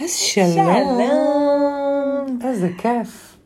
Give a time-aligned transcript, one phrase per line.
[0.00, 0.48] איזה שלום.
[0.98, 2.38] שלום.
[2.44, 3.36] איזה כיף.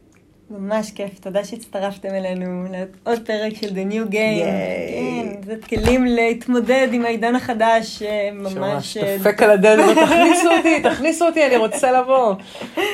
[0.51, 4.45] ממש כיף, תודה שהצטרפתם אלינו לעוד פרק של The New Game.
[4.45, 8.97] כן, זה כלים להתמודד עם העידן החדש, אה, ממש...
[8.97, 12.35] אה, דופק על הדלת, תכניסו אותי, תכניסו אותי, אני רוצה לבוא.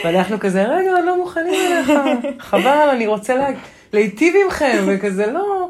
[0.04, 1.92] ואנחנו כזה, רגע, לא מוכנים אליך,
[2.38, 3.48] חבל, אני רוצה לה-
[3.92, 5.68] להיטיב עמכם, וכזה, לא.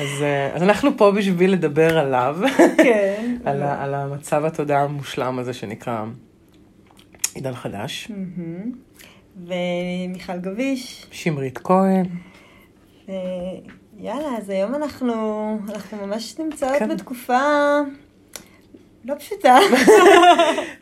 [0.00, 2.36] אז, אה, אז אנחנו פה בשביל לדבר עליו,
[2.76, 3.36] כן.
[3.44, 6.04] על, על המצב התודעה המושלם הזה שנקרא
[7.36, 8.10] עידן חדש.
[8.10, 8.72] מהמם.
[9.36, 12.06] ומיכל גביש, שמרית כהן,
[13.08, 15.14] ויאללה, אז היום אנחנו,
[15.68, 16.88] אנחנו ממש נמצאות כן.
[16.88, 17.40] בתקופה
[19.04, 19.58] לא פשוטה.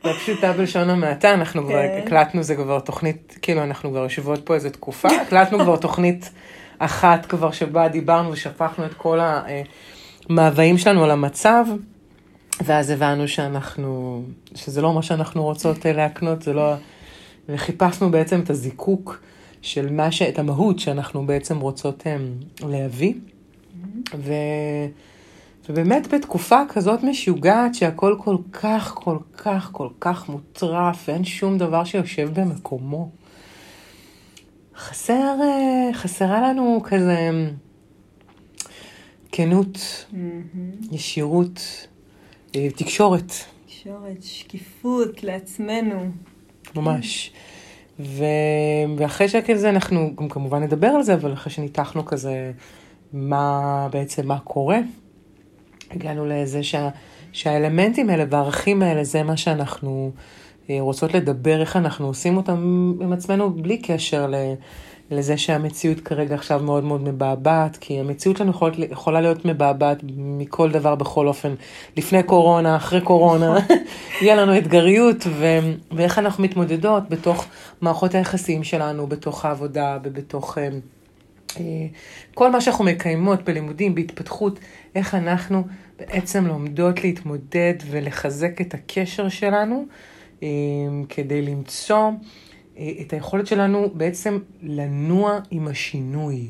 [0.04, 2.02] לא פשוטה בלשון המעטה, אנחנו כבר כן.
[2.04, 6.30] הקלטנו, זה כבר תוכנית, כאילו אנחנו כבר יושבות פה איזה תקופה, הקלטנו כבר תוכנית
[6.78, 9.18] אחת כבר שבה דיברנו ושפכנו את כל
[10.30, 11.66] המאוויים שלנו על המצב,
[12.62, 14.22] ואז הבנו שאנחנו,
[14.54, 16.74] שזה לא מה שאנחנו רוצות אה, להקנות, זה לא,
[17.48, 19.20] וחיפשנו בעצם את הזיקוק
[19.62, 20.22] של מה ש...
[20.22, 22.34] את המהות שאנחנו בעצם רוצות הם,
[22.68, 23.14] להביא.
[24.16, 24.32] ו...
[25.68, 31.84] ובאמת בתקופה כזאת משוגעת שהכל כל כך, כל כך, כל כך מוטרף, ואין שום דבר
[31.84, 33.10] שיושב במקומו.
[34.76, 37.30] חסר, אה, חסרה לנו כזה
[39.32, 40.06] כנות,
[40.92, 41.93] ישירות, אה,
[42.76, 43.32] תקשורת,
[43.66, 46.10] תקשורת, שקיפות לעצמנו.
[46.76, 47.32] ממש.
[48.00, 48.24] ו...
[48.96, 52.52] ואחרי שכן זה אנחנו גם כמובן נדבר על זה, אבל אחרי שניתחנו כזה
[53.12, 54.78] מה בעצם, מה קורה,
[55.90, 56.88] הגענו לזה שה...
[57.32, 60.10] שהאלמנטים האלה והערכים האלה זה מה שאנחנו
[60.70, 64.34] אה, רוצות לדבר, איך אנחנו עושים אותם עם עצמנו בלי קשר ל...
[65.10, 70.70] לזה שהמציאות כרגע עכשיו מאוד מאוד מבעבעת, כי המציאות שלנו יכול, יכולה להיות מבעבעת מכל
[70.70, 71.54] דבר בכל אופן,
[71.96, 73.58] לפני קורונה, אחרי קורונה,
[74.22, 75.58] יהיה לנו אתגריות, ו,
[75.92, 77.46] ואיך אנחנו מתמודדות בתוך
[77.80, 80.68] מערכות היחסים שלנו, בתוך העבודה ובתוך אה,
[81.60, 81.86] אה,
[82.34, 84.58] כל מה שאנחנו מקיימות בלימודים, בהתפתחות,
[84.94, 85.64] איך אנחנו
[85.98, 89.84] בעצם לומדות להתמודד ולחזק את הקשר שלנו,
[90.42, 90.48] אה,
[91.08, 92.10] כדי למצוא
[93.00, 96.48] את היכולת שלנו בעצם לנוע עם השינוי.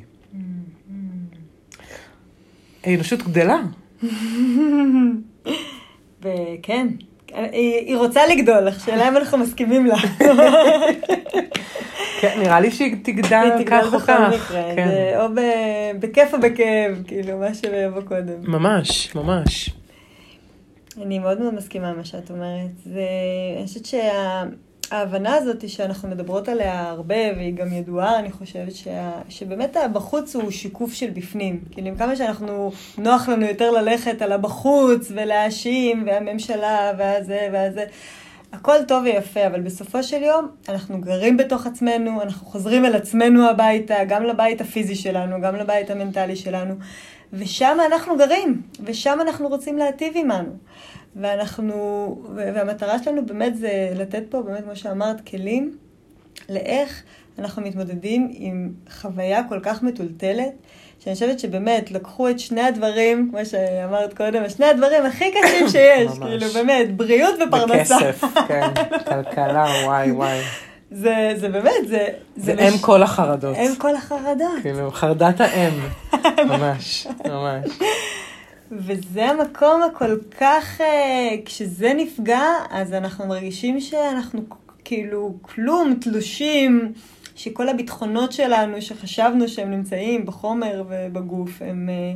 [2.84, 3.60] האנושות גדלה.
[6.22, 6.88] וכן,
[7.34, 9.96] היא, רוצה לגדול, השאלה אם אנחנו מסכימים לה.
[12.20, 14.52] כן, נראה לי שהיא תגדל כך או כך.
[14.76, 15.14] כן.
[15.16, 15.24] או
[16.00, 18.40] בכיף או בכאב, כאילו, מה שלא יבוא קודם.
[18.42, 19.70] ממש, ממש.
[21.02, 22.70] אני מאוד מאוד מסכימה מה שאת אומרת.
[22.84, 23.06] זה,
[23.58, 23.86] אני חושבת
[24.88, 30.50] שההבנה הזאת שאנחנו מדברות עליה הרבה, והיא גם ידועה, אני חושבת שה, שבאמת הבחוץ הוא
[30.50, 31.60] שיקוף של בפנים.
[31.70, 37.84] כאילו, עם כמה שאנחנו, נוח לנו יותר ללכת על הבחוץ ולהאשים, והממשלה, והזה והזה.
[38.52, 43.48] הכל טוב ויפה, אבל בסופו של יום אנחנו גרים בתוך עצמנו, אנחנו חוזרים אל עצמנו
[43.50, 46.74] הביתה, גם לבית הפיזי שלנו, גם לבית המנטלי שלנו,
[47.32, 50.50] ושם אנחנו גרים, ושם אנחנו רוצים להטיב עמנו.
[51.16, 51.74] ואנחנו,
[52.34, 55.76] והמטרה שלנו באמת זה לתת פה, באמת, כמו שאמרת, כלים
[56.48, 57.02] לאיך
[57.38, 58.70] אנחנו מתמודדים עם
[59.00, 60.52] חוויה כל כך מטולטלת,
[61.00, 66.18] שאני חושבת שבאמת לקחו את שני הדברים, כמו שאמרת קודם, שני הדברים הכי קשים שיש,
[66.18, 66.18] ממש.
[66.18, 67.96] כאילו באמת, בריאות ופרנסה.
[67.98, 68.60] בכסף, כן.
[69.08, 70.40] כלכלה, וואי וואי.
[70.90, 72.06] זה, זה באמת, זה...
[72.36, 73.56] זה מש- אם כל החרדות.
[73.56, 74.62] אם כל החרדות.
[74.62, 75.72] כאילו, חרדת האם.
[76.50, 77.78] ממש, ממש.
[78.76, 84.40] וזה המקום הכל כך, אה, כשזה נפגע, אז אנחנו מרגישים שאנחנו
[84.84, 86.92] כאילו כלום, תלושים,
[87.36, 92.12] שכל הביטחונות שלנו שחשבנו שהם נמצאים בחומר ובגוף, הם, אה,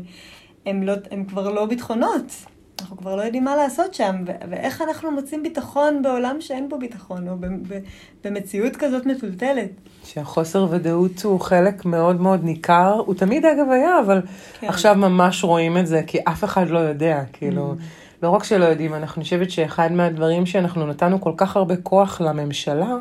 [0.67, 2.33] הם, לא, הם כבר לא ביטחונות.
[2.81, 6.79] אנחנו כבר לא יודעים מה לעשות שם, ו- ואיך אנחנו מוצאים ביטחון בעולם שאין בו
[6.79, 7.79] ביטחון, או ב- ב-
[8.25, 9.71] במציאות כזאת מטולטלת.
[10.05, 14.21] שהחוסר ודאות הוא חלק מאוד מאוד ניכר, הוא תמיד אגב היה, אבל
[14.61, 14.67] כן.
[14.69, 17.83] עכשיו ממש רואים את זה, כי אף אחד לא יודע, כאילו, Mm.
[18.23, 22.97] לא רק שלא יודעים, אני חושבת שאחד מהדברים שאנחנו נתנו כל כך הרבה כוח לממשלה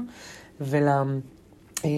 [0.61, 0.87] ול...
[0.87, 1.03] אה,
[1.85, 1.91] אה,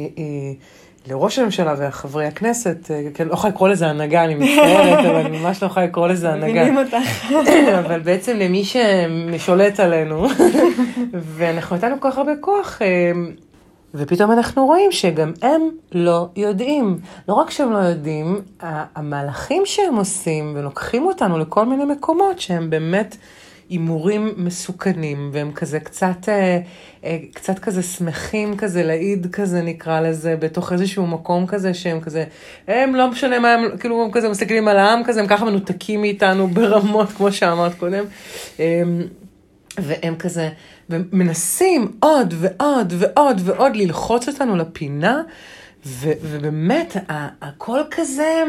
[1.07, 5.39] לראש הממשלה וחברי הכנסת, אה, כן, לא יכולה לקרוא לזה הנהגה, אני מצטערת, אבל אני
[5.39, 6.61] ממש לא יכולה לקרוא לזה הנהגה.
[6.63, 7.33] מבינים אותך.
[7.85, 10.27] אבל בעצם למי ששולט עלינו,
[11.35, 13.11] ואנחנו נתנו כל כך הרבה כוח, אה,
[13.93, 15.61] ופתאום אנחנו רואים שגם הם
[15.91, 16.97] לא יודעים.
[17.29, 18.41] לא רק שהם לא יודעים,
[18.95, 23.15] המהלכים שהם עושים ולוקחים אותנו לכל מיני מקומות שהם באמת
[23.69, 26.59] הימורים מסוכנים, והם כזה קצת, אה,
[27.03, 32.23] אה, קצת כזה שמחים כזה, להעיד כזה נקרא לזה, בתוך איזשהו מקום כזה שהם כזה,
[32.67, 36.01] הם לא משנה מה הם, כאילו הם כזה מסתכלים על העם כזה, הם ככה מנותקים
[36.01, 38.05] מאיתנו ברמות, כמו שאמרת קודם.
[38.59, 38.83] אה,
[39.77, 40.49] והם כזה
[40.89, 45.21] ומנסים עוד ועוד ועוד ועוד ללחוץ אותנו לפינה,
[45.85, 46.97] ו, ובאמת,
[47.41, 48.43] הכל כזה...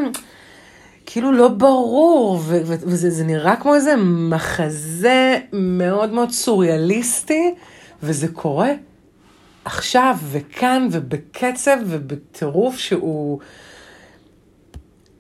[1.13, 3.95] כאילו לא ברור, וזה נראה כמו איזה
[4.31, 7.55] מחזה מאוד מאוד סוריאליסטי,
[8.03, 8.73] וזה קורה
[9.65, 13.39] עכשיו וכאן ובקצב ובטירוף שהוא...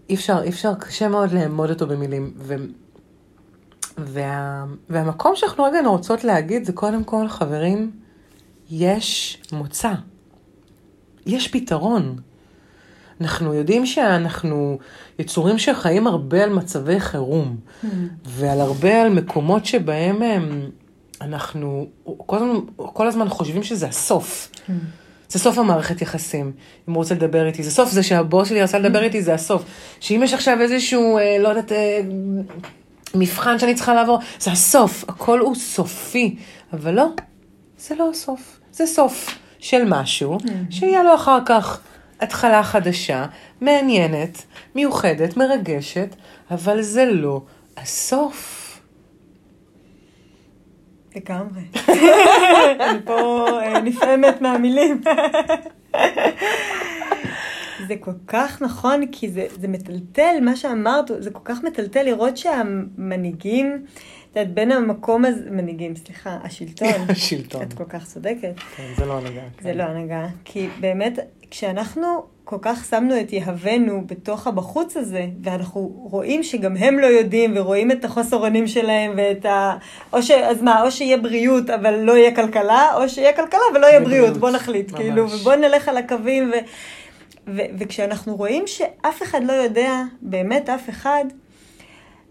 [0.09, 2.33] אי אפשר, אי אפשר, קשה מאוד לאמוד אותו במילים.
[2.37, 2.55] ו...
[3.99, 4.65] וה...
[4.91, 7.91] והמקום שאנחנו רגע רוצות להגיד זה קודם כל, חברים,
[8.71, 9.93] יש מוצא.
[11.27, 12.17] יש פתרון.
[13.21, 14.79] אנחנו יודעים שאנחנו
[15.19, 17.87] יצורים שחיים הרבה על מצבי חירום, mm.
[18.25, 20.71] ועל הרבה על מקומות שבהם הם,
[21.21, 24.51] אנחנו כל הזמן, כל הזמן חושבים שזה הסוף.
[24.53, 24.73] Mm.
[25.29, 26.53] זה סוף המערכת יחסים,
[26.89, 27.63] אם הוא רוצה לדבר איתי.
[27.63, 29.65] זה סוף זה שהבוס שלי רצה לדבר איתי, זה הסוף.
[30.01, 32.01] שאם יש עכשיו איזשהו, אה, לא יודעת, אה,
[33.15, 35.05] מבחן שאני צריכה לעבור, זה הסוף.
[35.09, 36.37] הכל הוא סופי.
[36.73, 37.07] אבל לא,
[37.79, 38.61] זה לא הסוף.
[38.73, 40.49] זה סוף של משהו, mm.
[40.71, 41.81] שיהיה לו אחר כך
[42.21, 43.27] התחלה חדשה,
[43.61, 44.43] מעניינת,
[44.75, 46.17] מיוחדת, מרגשת,
[46.51, 47.43] אבל זה לא
[47.77, 48.61] הסוף.
[51.17, 51.63] לגמרי.
[52.81, 55.01] אני פה אה, נפעמת מהמילים.
[57.89, 62.37] זה כל כך נכון, כי זה, זה מטלטל, מה שאמרת, זה כל כך מטלטל לראות
[62.37, 63.85] שהמנהיגים,
[64.31, 66.89] את יודעת, בין המקום הזה, מנהיגים, סליחה, השלטון.
[67.09, 67.63] השלטון.
[67.63, 68.55] את כל כך צודקת.
[68.77, 69.43] כן, זה לא הנהגה.
[69.63, 69.79] זה כן.
[69.79, 71.19] לא הנהגה, כי באמת,
[71.51, 75.81] כשאנחנו כל כך שמנו את יהבנו בתוך הבחוץ הזה, ואנחנו
[76.11, 79.77] רואים שגם הם לא יודעים, ורואים את החוסר אונים שלהם, ואת ה...
[80.13, 80.31] או ש...
[80.31, 84.37] אז מה, או שיהיה בריאות, אבל לא יהיה כלכלה, או שיהיה כלכלה ולא יהיה בריאות,
[84.37, 85.01] בוא נחליט, ממש.
[85.01, 86.55] כאילו, ובוא נלך על הקווים, ו...
[87.57, 87.61] ו...
[87.79, 91.25] וכשאנחנו רואים שאף אחד לא יודע, באמת אף אחד,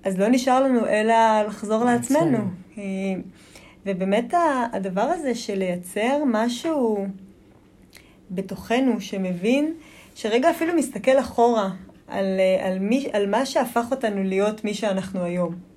[0.04, 1.16] אז לא נשאר לנו אלא
[1.48, 2.38] לחזור לעצמנו.
[3.86, 4.34] ובאמת
[4.74, 7.06] הדבר הזה של לייצר משהו
[8.32, 9.74] בתוכנו שמבין,
[10.16, 11.70] שרגע אפילו מסתכל אחורה
[12.08, 15.70] על, על, מי, על מה שהפך אותנו להיות מי שאנחנו היום.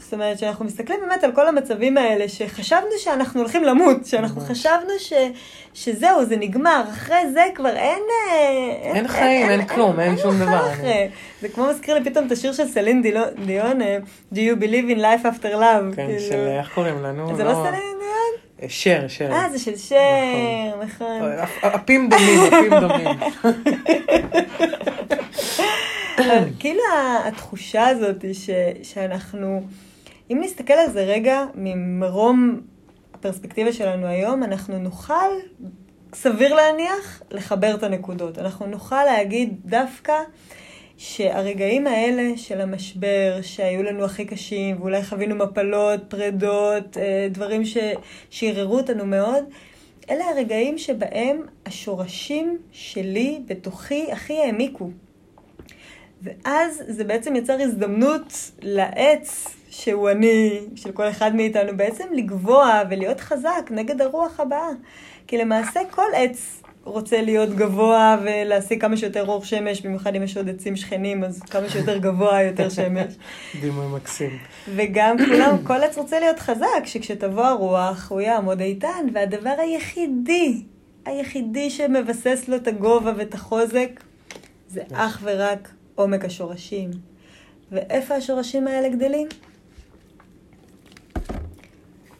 [0.00, 4.90] זאת אומרת שאנחנו מסתכלים באמת על כל המצבים האלה, שחשבנו שאנחנו הולכים למות, שאנחנו חשבנו
[4.98, 5.12] ש,
[5.74, 7.98] שזהו, זה נגמר, אחרי זה כבר אין...
[8.30, 8.38] אה,
[8.82, 10.70] אין, אין חיים, אין, אין כלום, אין, אין שום דבר.
[10.72, 11.08] אחרי.
[11.40, 13.02] זה כמו מזכיר לי פתאום את השיר של סלין
[13.46, 13.98] דיון, אה,
[14.32, 15.96] Do you believe in life after love?
[15.96, 16.20] כן, כאילו...
[16.20, 17.36] של איך קוראים לנו?
[17.36, 18.49] זה לא, לא סלין דיון?
[18.68, 19.32] שר, שר.
[19.32, 19.96] אה, זה של שר,
[20.82, 21.20] נכון.
[21.62, 23.08] אפים דומים, אפים דומים.
[26.58, 26.82] כאילו
[27.24, 28.24] התחושה הזאת
[28.82, 29.62] שאנחנו...
[30.30, 32.60] אם נסתכל על זה רגע ממרום
[33.14, 35.30] הפרספקטיבה שלנו היום, אנחנו נוכל,
[36.14, 38.38] סביר להניח, לחבר את הנקודות.
[38.38, 40.14] אנחנו נוכל להגיד דווקא
[41.02, 47.62] שהרגעים האלה של המשבר, שהיו לנו הכי קשים, ואולי חווינו מפלות, פרדות, אה, דברים
[48.30, 49.44] שערערו אותנו מאוד,
[50.10, 54.90] אלה הרגעים שבהם השורשים שלי בתוכי הכי העמיקו.
[56.22, 63.20] ואז זה בעצם יצר הזדמנות לעץ שהוא אני, של כל אחד מאיתנו, בעצם לגבוה ולהיות
[63.20, 64.70] חזק נגד הרוח הבאה.
[65.26, 70.36] כי למעשה כל עץ רוצה להיות גבוה ולהשיג כמה שיותר אור שמש, במיוחד אם יש
[70.36, 73.14] עוד עצים שכנים, אז כמה שיותר גבוה יותר שמש.
[73.60, 74.38] דימוי מקסים.
[74.74, 80.62] וגם כולם, כל עץ רוצה להיות חזק, שכשתבוא הרוח הוא יעמוד איתן, והדבר היחידי,
[81.04, 84.00] היחידי שמבסס לו את הגובה ואת החוזק,
[84.68, 86.90] זה אך ורק עומק השורשים.
[87.72, 89.28] ואיפה השורשים האלה גדלים?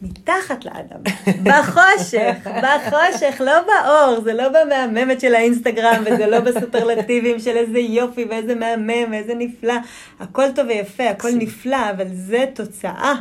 [0.01, 0.99] מתחת לאדם,
[1.43, 8.25] בחושך, בחושך, לא באור, זה לא במהממת של האינסטגרם, וזה לא בסופרלטיבים של איזה יופי
[8.25, 9.73] ואיזה מהמם ואיזה נפלא.
[10.19, 13.15] הכל טוב ויפה, הכל נפלא, אבל זה תוצאה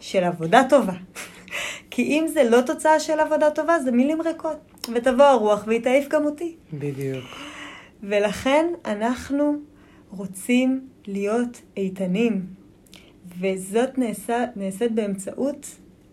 [0.00, 0.92] של עבודה טובה.
[1.90, 4.88] כי אם זה לא תוצאה של עבודה טובה, זה מילים ריקות.
[4.94, 6.56] ותבוא הרוח והיא תעיף גם אותי.
[6.72, 7.24] בדיוק.
[8.02, 9.56] ולכן אנחנו
[10.10, 12.46] רוצים להיות איתנים,
[13.40, 15.66] וזאת נעשה, נעשית באמצעות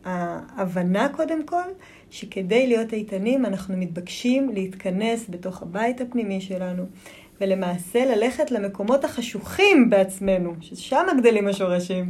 [0.10, 1.64] ההבנה קודם כל,
[2.10, 6.84] שכדי להיות איתנים אנחנו מתבקשים להתכנס בתוך הבית הפנימי שלנו,
[7.42, 12.10] ולמעשה ללכת למקומות החשוכים בעצמנו, ששם גדלים השורשים.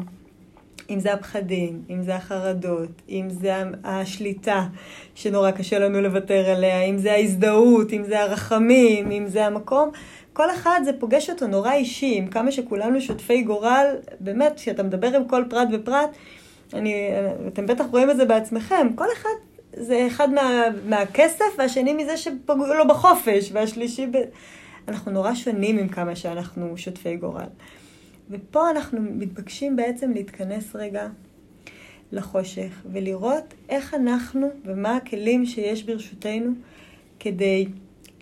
[0.90, 3.54] אם זה הפחדים, אם זה החרדות, אם זה
[3.84, 4.68] השליטה
[5.16, 9.90] שנורא קשה לנו לוותר עליה, אם זה ההזדהות, אם זה הרחמים, אם זה המקום,
[10.34, 13.86] כל אחד זה פוגש אותו נורא אישי, עם כמה שכולנו שותפי גורל,
[14.20, 16.10] באמת, כשאתה מדבר עם כל פרט ופרט,
[16.74, 17.10] אני,
[17.48, 19.30] אתם בטח רואים את זה בעצמכם, כל אחד
[19.74, 24.18] זה אחד מה, מהכסף, והשני מזה שפגעו לו בחופש, והשלישי ב...
[24.88, 27.46] אנחנו נורא שונים עם כמה שאנחנו שותפי גורל.
[28.30, 31.08] ופה אנחנו מתבקשים בעצם להתכנס רגע
[32.12, 36.52] לחושך ולראות איך אנחנו ומה הכלים שיש ברשותנו
[37.20, 37.68] כדי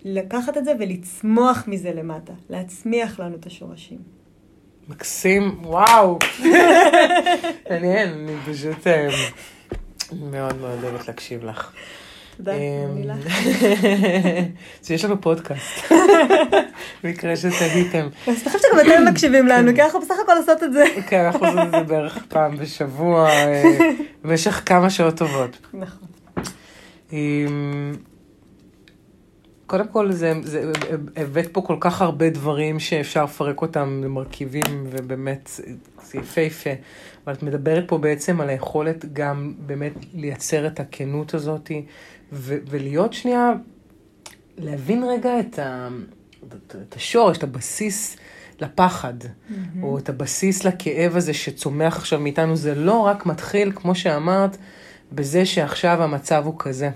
[0.04, 4.17] לקחת את זה ולצמוח מזה למטה, להצמיח לנו את השורשים.
[4.88, 6.18] מקסים, וואו.
[7.70, 9.08] מעניין, אני פשוט אה,
[10.12, 11.72] מאוד מאוד אוהבת להקשיב לך.
[12.36, 13.38] תודה, אני לך.
[14.82, 15.92] אז יש לנו פודקאסט,
[17.04, 18.08] במקרה שתהיתם.
[18.26, 20.84] אז אתה חושב שגם אתם מקשיבים לנו, כי אנחנו בסך הכל עושות את זה.
[21.06, 23.62] כן, אנחנו עושים את זה בערך פעם בשבוע, אה,
[24.24, 25.56] במשך כמה שעות טובות.
[25.74, 26.08] נכון.
[29.68, 30.72] קודם כל, זה, זה,
[31.16, 35.50] הבאת פה כל כך הרבה דברים שאפשר לפרק אותם למרכיבים, ובאמת,
[36.04, 36.70] זה יפהפה.
[37.24, 41.70] אבל את מדברת פה בעצם על היכולת גם באמת לייצר את הכנות הזאת,
[42.32, 43.52] ו- ולהיות שנייה,
[44.58, 45.88] להבין רגע את, ה-
[46.88, 48.16] את השורש, את הבסיס
[48.60, 49.54] לפחד, mm-hmm.
[49.82, 52.56] או את הבסיס לכאב הזה שצומח עכשיו מאיתנו.
[52.56, 54.56] זה לא רק מתחיל, כמו שאמרת,
[55.12, 56.90] בזה שעכשיו המצב הוא כזה.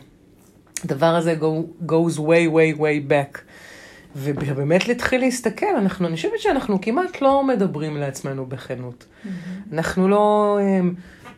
[0.84, 3.38] הדבר הזה go, goes way way way back.
[4.16, 9.04] ובאמת להתחיל להסתכל, אנחנו, אני חושבת שאנחנו כמעט לא מדברים לעצמנו בכנות.
[9.04, 9.28] Mm-hmm.
[9.72, 10.58] אנחנו לא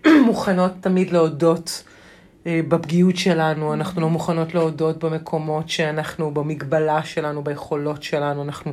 [0.04, 1.84] um, מוכנות תמיד להודות
[2.44, 3.74] uh, בפגיעות שלנו.
[3.74, 8.72] אנחנו לא מוכנות להודות במקומות שאנחנו, במגבלה שלנו, ביכולות שלנו, אנחנו...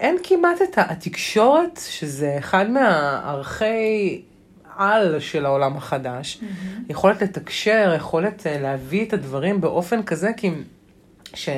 [0.00, 4.22] אין כמעט את התקשורת, שזה אחד מהערכי
[4.80, 6.40] על של העולם החדש.
[6.40, 6.80] Mm-hmm.
[6.88, 10.50] יכולת לתקשר, יכולת uh, להביא את הדברים באופן כזה, כי...
[11.34, 11.48] ש...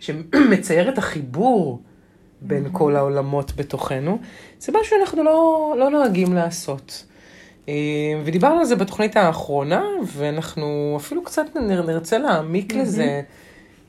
[0.00, 1.82] שמצייר את החיבור
[2.40, 2.78] בין mm-hmm.
[2.78, 4.18] כל העולמות בתוכנו,
[4.58, 7.04] זה משהו שאנחנו לא, לא נוהגים לעשות.
[7.68, 7.74] אה,
[8.24, 11.46] ודיברנו על זה בתוכנית האחרונה, ואנחנו אפילו קצת
[11.86, 12.76] נרצה להעמיק mm-hmm.
[12.76, 13.22] לזה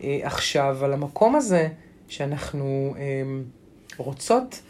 [0.03, 1.67] אה, עכשיו, על המקום הזה
[2.07, 3.03] שאנחנו אה,
[3.97, 4.61] רוצות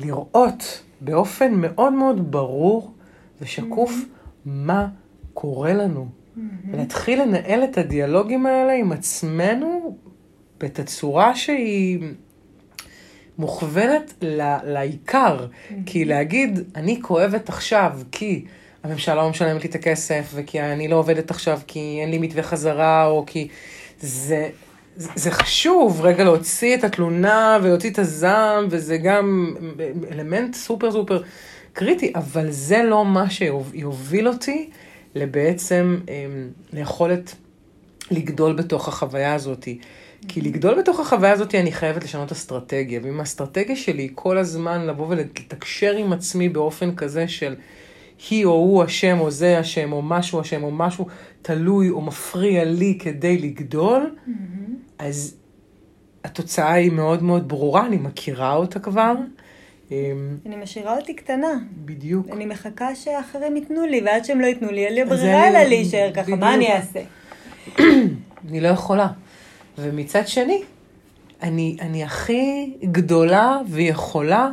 [0.00, 2.94] לראות באופן מאוד מאוד ברור
[3.40, 4.38] ושקוף mm-hmm.
[4.44, 4.88] מה
[5.34, 6.06] קורה לנו.
[6.06, 6.40] Mm-hmm.
[6.72, 9.96] ולהתחיל לנהל את הדיאלוגים האלה עם עצמנו
[10.60, 12.00] בתצורה שהיא
[13.38, 14.14] מוכוונת
[14.64, 15.46] לעיקר.
[15.46, 15.74] Mm-hmm.
[15.86, 18.44] כי להגיד, אני כואבת עכשיו כי
[18.82, 22.42] הממשלה לא משלמת לי את הכסף, וכי אני לא עובדת עכשיו כי אין לי מתווה
[22.42, 23.48] חזרה, או כי
[24.00, 24.48] זה...
[24.98, 29.54] זה חשוב רגע להוציא את התלונה ולהוציא את הזעם, וזה גם
[30.12, 31.22] אלמנט סופר סופר
[31.72, 34.70] קריטי, אבל זה לא מה שיוביל אותי
[35.14, 37.34] לבעצם אמ, ליכולת
[38.10, 39.68] לגדול בתוך החוויה הזאת.
[40.28, 44.86] כי לגדול בתוך החוויה הזאת אני חייבת לשנות אסטרטגיה, ואם האסטרטגיה שלי היא כל הזמן
[44.86, 47.54] לבוא ולתקשר עם עצמי באופן כזה של
[48.30, 51.06] היא או הוא אשם או זה אשם או משהו אשם או משהו
[51.42, 54.87] תלוי או מפריע לי כדי לגדול, mm-hmm.
[54.98, 55.34] אז
[56.24, 59.14] התוצאה היא מאוד מאוד ברורה, אני מכירה אותה כבר.
[59.90, 61.58] אמ, אני משאירה אותי קטנה.
[61.84, 62.26] בדיוק.
[62.32, 66.10] אני מחכה שאחרים ייתנו לי, ועד שהם לא ייתנו לי, אין לי ברירה אלא להישאר
[66.14, 67.00] ככה, מה אני אעשה?
[68.48, 69.08] אני לא יכולה.
[69.78, 70.62] ומצד שני,
[71.42, 74.50] אני, אני הכי גדולה ויכולה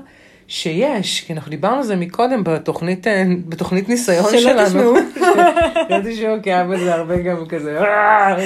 [0.47, 4.69] שיש, כי אנחנו דיברנו על זה מקודם בתוכנית, אה, בתוכנית ניסיון שלא שלנו.
[4.69, 4.95] שלא תשמעו.
[5.89, 7.79] שלא תשמעו, כי היה בזה הרבה גם כזה,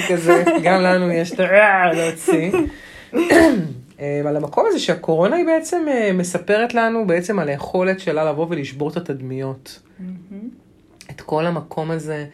[0.09, 1.93] כזה, גם לנו יש את ה...
[1.93, 2.51] להוציא.
[3.99, 8.47] אה, על המקום הזה שהקורונה היא בעצם אה, מספרת לנו בעצם על היכולת שלה לבוא
[8.49, 9.79] ולשבור את התדמיות.
[11.11, 12.25] את כל המקום הזה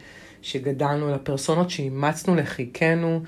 [0.46, 3.20] שגדלנו, לפרסונות שאימצנו לחיקנו,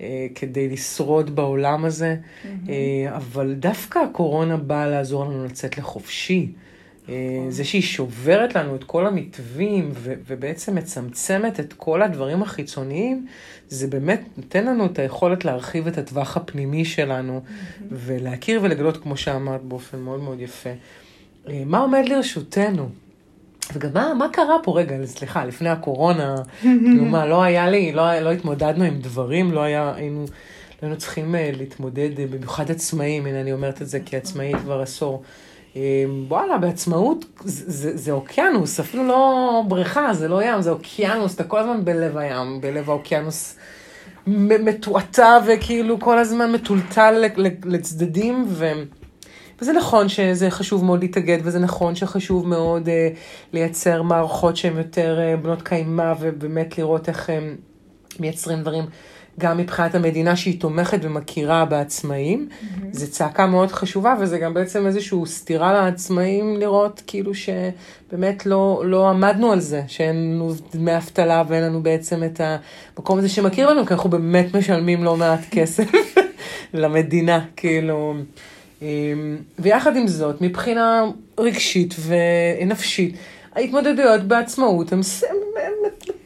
[0.00, 2.46] אה, כדי לשרוד בעולם הזה, mm-hmm.
[2.68, 6.52] אה, אבל דווקא הקורונה באה לעזור לנו לצאת לחופשי.
[7.08, 7.50] אה, נכון.
[7.50, 13.26] זה שהיא שוברת לנו את כל המתווים ו- ובעצם מצמצמת את כל הדברים החיצוניים,
[13.68, 17.82] זה באמת נותן לנו את היכולת להרחיב את הטווח הפנימי שלנו mm-hmm.
[17.90, 20.70] ולהכיר ולגלות, כמו שאמרת, באופן מאוד מאוד יפה.
[21.66, 22.88] מה עומד לרשותנו?
[23.72, 28.18] וגם מה, מה קרה פה, רגע, סליחה, לפני הקורונה, כאילו מה, לא היה לי, לא,
[28.18, 30.28] לא התמודדנו עם דברים, לא היה, היינו, לא
[30.82, 35.22] היינו צריכים uh, להתמודד, uh, במיוחד עצמאים, הנה אני אומרת את זה כעצמאי כבר עשור.
[35.74, 35.76] Uh,
[36.28, 41.44] וואלה, בעצמאות זה, זה, זה אוקיינוס, אפילו לא בריכה, זה לא ים, זה אוקיינוס, אתה
[41.44, 43.56] כל הזמן בלב הים, בלב האוקיינוס
[44.26, 47.24] מתועתע וכאילו כל הזמן מטולטל
[47.64, 48.72] לצדדים, ו...
[49.60, 53.08] וזה נכון שזה חשוב מאוד להתאגד, וזה נכון שחשוב מאוד אה,
[53.52, 57.56] לייצר מערכות שהן יותר אה, בנות קיימא, ובאמת לראות איך הם
[58.20, 58.84] מייצרים דברים.
[59.40, 62.48] גם מבחינת המדינה שהיא תומכת ומכירה בעצמאים.
[62.50, 62.84] Mm-hmm.
[62.92, 69.10] זו צעקה מאוד חשובה, וזה גם בעצם איזושהי סתירה לעצמאים לראות כאילו שבאמת לא, לא
[69.10, 73.86] עמדנו על זה, שאין לנו דמי אבטלה ואין לנו בעצם את המקום הזה שמכיר לנו,
[73.86, 75.90] כי אנחנו באמת משלמים לא מעט כסף
[76.74, 78.14] למדינה, כאילו.
[78.82, 81.04] אמ, ויחד עם זאת, מבחינה
[81.38, 83.14] רגשית ונפשית,
[83.54, 85.00] ההתמודדויות בעצמאות הן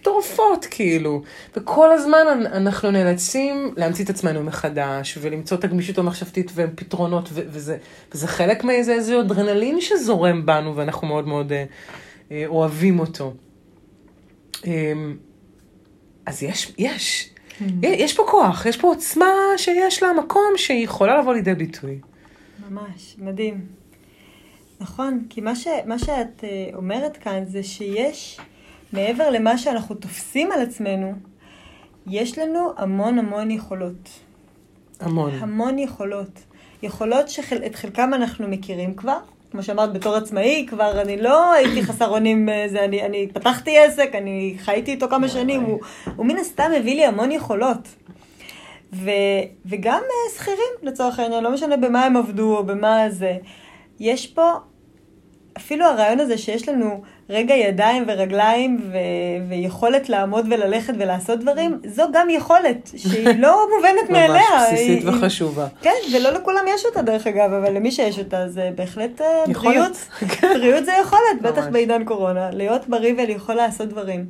[0.01, 1.23] מטורפות, כאילו.
[1.57, 7.77] וכל הזמן אנחנו נאלצים להמציא את עצמנו מחדש, ולמצוא את הגמישות המחשבתית ופתרונות, וזה,
[8.13, 11.65] וזה חלק מאיזה איזה אדרנלין שזורם בנו, ואנחנו מאוד מאוד אה,
[12.33, 13.35] אה, אוהבים אותו.
[14.67, 14.93] אה,
[16.27, 17.31] אז יש, יש.
[17.61, 17.65] Mm.
[17.83, 21.99] יש פה כוח, יש פה עוצמה שיש לה מקום שהיא יכולה לבוא לידי ביטוי.
[22.69, 23.67] ממש, מדהים.
[24.81, 28.41] נכון, כי מה, ש, מה שאת uh, אומרת כאן זה שיש,
[28.93, 31.13] מעבר למה שאנחנו תופסים על עצמנו,
[32.07, 34.09] יש לנו המון המון יכולות.
[35.01, 35.31] המון.
[35.35, 36.41] המון יכולות.
[36.83, 39.19] יכולות שאת חלקם אנחנו מכירים כבר,
[39.51, 43.79] כמו שאמרת, בתור עצמאי, כבר אני לא הייתי חסר אונים, אה, זה, אני, אני פתחתי
[43.79, 45.81] עסק, אני חייתי איתו כמה שנים, הוא,
[46.17, 47.89] הוא מן הסתם הביא לי המון יכולות.
[48.93, 49.11] ו,
[49.67, 53.37] וגם אה, שכירים, לצורך העניין, לא משנה במה הם עבדו או במה זה.
[54.01, 54.53] יש פה
[55.57, 62.03] אפילו הרעיון הזה שיש לנו רגע ידיים ורגליים ו- ויכולת לעמוד וללכת ולעשות דברים, זו
[62.13, 64.43] גם יכולת שהיא לא מובנת מאליה.
[64.53, 65.67] ממש בסיסית היא, וחשובה.
[65.83, 69.75] כן, ולא לכולם יש אותה דרך אגב, אבל למי שיש אותה זה בהחלט אה, יכולת.
[69.75, 69.97] בריאות.
[70.29, 70.49] כן.
[70.55, 72.51] בריאות זה יכולת, בטח בעידן קורונה.
[72.51, 74.27] להיות בריא וליכול לעשות דברים.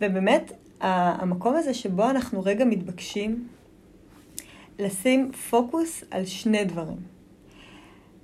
[0.00, 3.55] ובאמת, המקום הזה שבו אנחנו רגע מתבקשים
[4.78, 6.98] לשים פוקוס על שני דברים.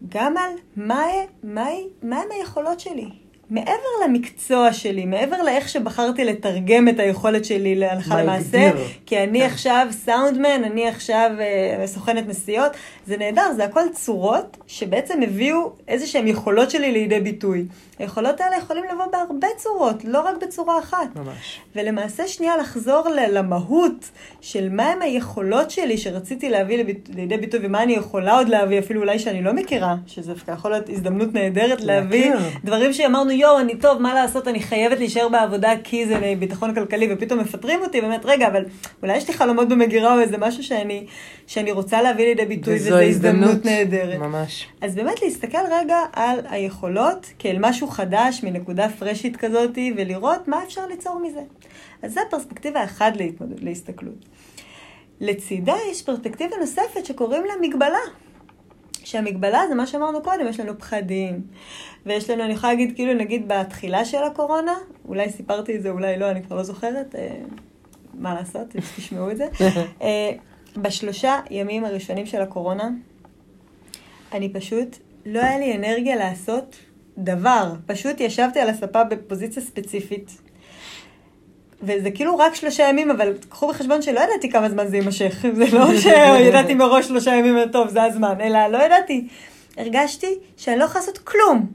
[0.09, 1.05] גם על מה,
[1.43, 1.67] מה,
[2.03, 3.22] מה הם היכולות שלי.
[3.53, 8.71] מעבר למקצוע שלי, מעבר לאיך שבחרתי לתרגם את היכולת שלי להלכה למעשה,
[9.07, 9.47] כי אני כן.
[9.47, 12.73] עכשיו סאונדמן, אני עכשיו uh, סוכנת נסיעות,
[13.07, 17.65] זה נהדר, זה הכל צורות שבעצם הביאו איזה שהן יכולות שלי לידי ביטוי.
[17.99, 21.17] היכולות האלה יכולים לבוא בהרבה צורות, לא רק בצורה אחת.
[21.17, 21.61] ממש.
[21.77, 27.09] ולמעשה שנייה לחזור למהות של מהם היכולות שלי שרציתי להביא לביט...
[27.15, 30.89] לידי ביטוי ומה אני יכולה עוד להביא, אפילו אולי שאני לא מכירה, שזה יכול להיות
[30.89, 32.33] הזדמנות נהדרת להביא
[32.65, 37.09] דברים שאמרנו, יואו, אני טוב, מה לעשות, אני חייבת להישאר בעבודה כי זה ביטחון כלכלי,
[37.13, 38.65] ופתאום מפטרים אותי, באמת, רגע, אבל
[39.03, 41.07] אולי יש לי חלומות במגירה או איזה משהו שאני,
[41.47, 44.19] שאני רוצה להביא לידי ביטוי, וזו הזדמנות, הזדמנות נהדרת.
[44.19, 44.69] ממש.
[44.81, 50.87] אז באמת להסתכל רגע על היכולות כאל משהו חדש, מנקודה פרשית כזאת, ולראות מה אפשר
[50.87, 51.41] ליצור מזה.
[52.03, 54.25] אז זו פרספקטיבה אחת להתמודד, להסתכלות.
[55.21, 57.99] לצידה יש פרספקטיבה נוספת שקוראים לה מגבלה.
[59.05, 61.43] שהמגבלה זה מה שאמרנו קודם, יש לנו פחדים,
[62.07, 64.75] ויש לנו, אני יכולה להגיד, כאילו נגיד בתחילה של הקורונה,
[65.09, 67.37] אולי סיפרתי את זה, אולי לא, אני כבר לא זוכרת, אה,
[68.15, 69.47] מה לעשות, תשמעו את זה.
[70.03, 70.33] אה,
[70.77, 72.89] בשלושה ימים הראשונים של הקורונה,
[74.33, 76.77] אני פשוט, לא היה לי אנרגיה לעשות
[77.19, 77.75] דבר.
[77.87, 80.43] פשוט ישבתי על הספה בפוזיציה ספציפית.
[81.83, 85.45] וזה כאילו רק שלושה ימים, אבל קחו בחשבון שלא ידעתי כמה זמן זה יימשך.
[85.59, 89.29] זה לא שידעתי מראש שלושה ימים, טוב, זה הזמן, אלא לא ידעתי.
[89.77, 91.67] הרגשתי שאני לא יכולה לעשות כלום.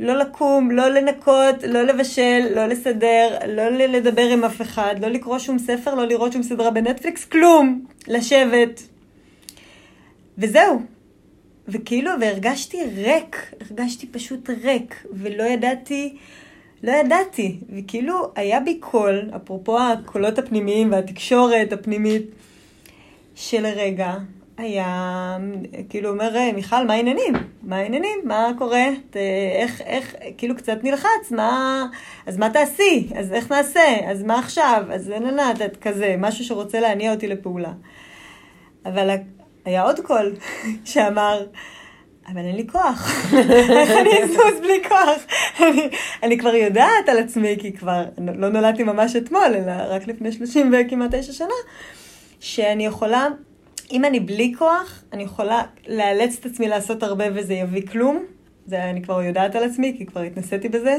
[0.00, 5.38] לא לקום, לא לנקות, לא לבשל, לא לסדר, לא לדבר עם אף אחד, לא לקרוא
[5.38, 7.84] שום ספר, לא לראות שום סדרה בנטפליקס, כלום.
[8.08, 8.82] לשבת.
[10.38, 10.80] וזהו.
[11.68, 16.16] וכאילו, והרגשתי ריק, הרגשתי פשוט ריק, ולא ידעתי,
[16.86, 17.60] לא ידעתי.
[17.76, 22.22] וכאילו, היה בי קול, אפרופו הקולות הפנימיים והתקשורת הפנימית,
[23.34, 24.14] שלרגע
[24.56, 25.36] היה,
[25.88, 27.34] כאילו אומר, מיכל, מה העניינים?
[27.62, 28.18] מה העניינים?
[28.24, 28.84] מה קורה?
[29.10, 29.16] ת,
[29.60, 31.86] איך, איך, כאילו קצת נלחץ, מה,
[32.26, 33.08] אז מה תעשי?
[33.16, 34.10] אז איך נעשה?
[34.10, 34.84] אז מה עכשיו?
[34.90, 37.72] אז אין ענת, את כזה, משהו שרוצה להניע אותי לפעולה.
[38.84, 39.16] אבל
[39.64, 40.34] היה עוד קול
[40.84, 41.46] שאמר,
[42.28, 43.10] אבל אין לי כוח.
[43.80, 45.26] איך אני אזוז בלי כוח?
[45.68, 45.88] אני,
[46.22, 50.74] אני כבר יודעת על עצמי, כי כבר לא נולדתי ממש אתמול, אלא רק לפני 30
[50.74, 51.48] וכמעט 9 שנה,
[52.40, 53.26] שאני יכולה,
[53.92, 58.24] אם אני בלי כוח, אני יכולה לאלץ את עצמי לעשות הרבה וזה יביא כלום.
[58.66, 60.96] זה אני כבר יודעת על עצמי, כי כבר התנסיתי בזה.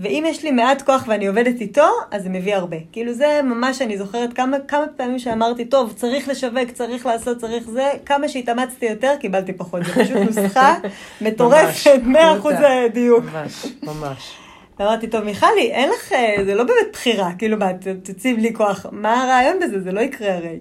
[0.00, 2.76] ואם יש לי מעט כוח ואני עובדת איתו, אז זה מביא הרבה.
[2.92, 7.70] כאילו זה ממש, אני זוכרת כמה, כמה פעמים שאמרתי, טוב, צריך לשווק, צריך לעשות, צריך
[7.70, 9.84] זה, כמה שהתאמצתי יותר, קיבלתי פחות.
[9.84, 10.74] זה פשוט נוסחה
[11.20, 12.48] מטורפת, 100%
[12.92, 13.24] דיוק.
[13.24, 14.32] ממש, ממש.
[14.80, 16.14] אמרתי, טוב, מיכלי, אין לך,
[16.46, 17.70] זה לא באמת בחירה, כאילו, מה,
[18.02, 19.80] תציב לי כוח, מה הרעיון בזה?
[19.80, 20.58] זה לא יקרה הרי.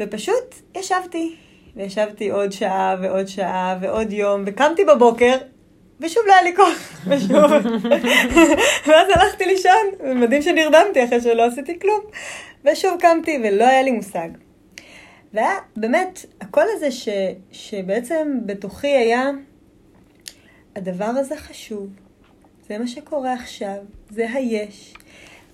[0.00, 1.34] ופשוט ישבתי,
[1.76, 5.36] וישבתי עוד שעה ועוד שעה ועוד יום, וקמתי בבוקר,
[6.00, 7.50] ושוב לא היה לי כוח, ושוב.
[8.86, 12.00] ואז הלכתי לישון, מדהים שנרדמתי אחרי שלא עשיתי כלום.
[12.64, 14.28] ושוב קמתי ולא היה לי מושג.
[15.34, 17.08] והיה באמת, הקול הזה ש,
[17.52, 19.30] שבעצם בתוכי היה,
[20.76, 21.88] הדבר הזה חשוב,
[22.68, 23.76] זה מה שקורה עכשיו,
[24.10, 24.94] זה היש.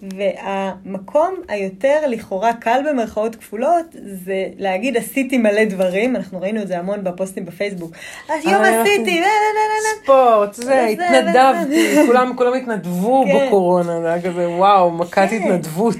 [0.02, 6.78] והמקום היותר לכאורה קל במרכאות כפולות זה להגיד עשיתי מלא דברים, אנחנו ראינו את זה
[6.78, 7.92] המון בפוסטים בפייסבוק.
[8.28, 10.02] היום אה, עשיתי, לה, לה, לה.
[10.02, 13.46] ספורט, זה, התנדבתי, כולם כולם התנדבו כן.
[13.46, 15.36] בקורונה, זה היה כזה וואו, מכת כן.
[15.36, 15.96] התנדבות.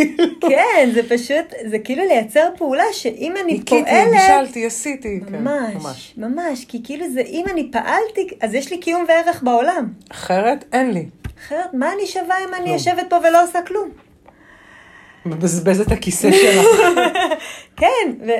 [0.48, 4.10] כן, זה פשוט, זה כאילו לייצר פעולה שאם אני ניקיתי, פועלת...
[4.10, 9.04] בישלתי, עשיתי, כן, ממש, ממש, כי כאילו זה, אם אני פעלתי, אז יש לי קיום
[9.08, 9.88] וערך בעולם.
[10.10, 11.06] אחרת אין לי.
[11.38, 12.70] אחרת, מה אני שווה אם אני.
[12.70, 13.90] יושבת פה ולא עושה כלום?
[15.26, 16.66] מבזבז את הכיסא שלך.
[17.80, 18.30] כן, ו,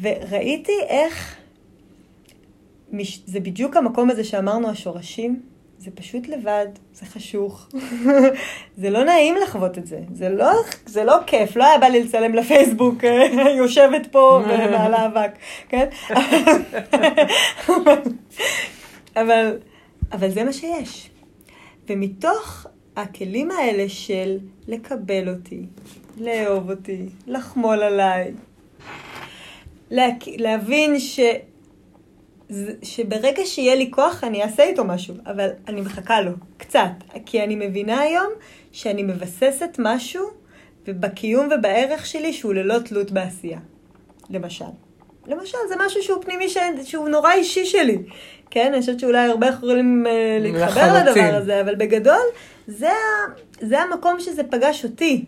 [0.00, 1.36] וראיתי איך,
[2.92, 5.42] מש, זה בדיוק המקום הזה שאמרנו, השורשים,
[5.78, 7.68] זה פשוט לבד, זה חשוך.
[8.80, 10.52] זה לא נעים לחוות את זה, זה לא,
[10.86, 13.04] זה לא כיף, לא היה בא לי לצלם לפייסבוק,
[13.58, 15.30] יושבת פה ומעלה אבק,
[15.68, 15.86] כן?
[17.68, 17.98] אבל,
[19.16, 19.58] אבל,
[20.12, 21.10] אבל זה מה שיש.
[21.88, 25.62] ומתוך הכלים האלה של לקבל אותי,
[26.20, 28.32] לאהוב אותי, לחמול עליי,
[29.90, 30.24] להק...
[30.36, 31.20] להבין ש...
[32.82, 36.90] שברגע שיהיה לי כוח אני אעשה איתו משהו, אבל אני מחכה לו, קצת.
[37.26, 38.32] כי אני מבינה היום
[38.72, 40.28] שאני מבססת משהו
[40.86, 43.58] בקיום ובערך שלי שהוא ללא תלות בעשייה.
[44.30, 44.64] למשל.
[45.26, 46.56] למשל, זה משהו שהוא פנימי, ש...
[46.84, 47.98] שהוא נורא אישי שלי.
[48.50, 51.04] כן, אני חושבת שאולי הרבה יכולים אה, להתחבר.
[51.04, 52.24] לדבר הזה, אבל בגדול,
[52.66, 52.90] זה.
[53.60, 55.24] זה המקום שזה פגש אותי.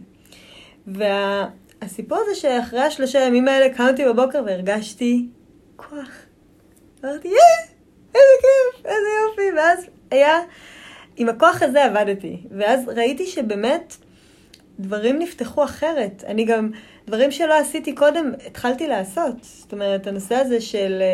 [0.86, 5.26] והסיפור הזה שאחרי השלושה ימים האלה קמתי בבוקר והרגשתי
[5.76, 6.08] כוח.
[7.04, 7.34] אמרתי, יא,
[8.08, 9.56] איזה כיף, איזה יופי.
[9.56, 10.38] ואז היה,
[11.16, 12.36] עם הכוח הזה עבדתי.
[12.58, 13.96] ואז ראיתי שבאמת
[14.80, 16.24] דברים נפתחו אחרת.
[16.26, 16.70] אני גם,
[17.06, 19.34] דברים שלא עשיתי קודם, התחלתי לעשות.
[19.42, 21.06] זאת אומרת, הנושא הזה של אה,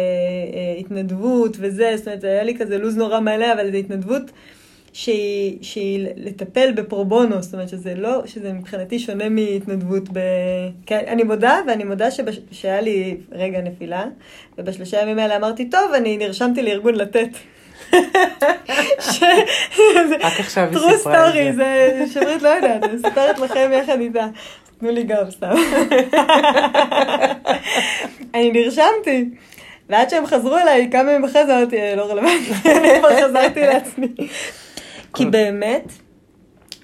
[0.59, 4.22] אה, התנדבות וזה, זאת אומרת, היה לי כזה לו"ז נורא מלא, אבל זו התנדבות
[4.92, 10.18] שהיא, שהיא לטפל בפרובונו, זאת אומרת שזה לא, שזה מבחינתי שונה מהתנדבות ב...
[10.87, 14.05] כן, אני מודה, ואני מודה שבש, שהיה לי רגע נפילה,
[14.59, 17.29] ובשלושה ימים האלה אמרתי, טוב, אני נרשמתי לארגון לתת.
[20.20, 21.90] רק עכשיו היא סיפרה את story, זה.
[21.99, 24.27] זה שמרית לא יודעת, אני מספרת לכם יחד איתה.
[24.79, 25.55] תנו לי גם סתם.
[28.35, 29.29] אני נרשמתי.
[29.88, 33.61] ועד שהם חזרו אליי, כמה ימים אחרי זה אמרתי, "אה, לא רלוונטי, אני כבר חזרתי
[33.61, 34.09] לעצמי.
[35.14, 35.92] כי באמת,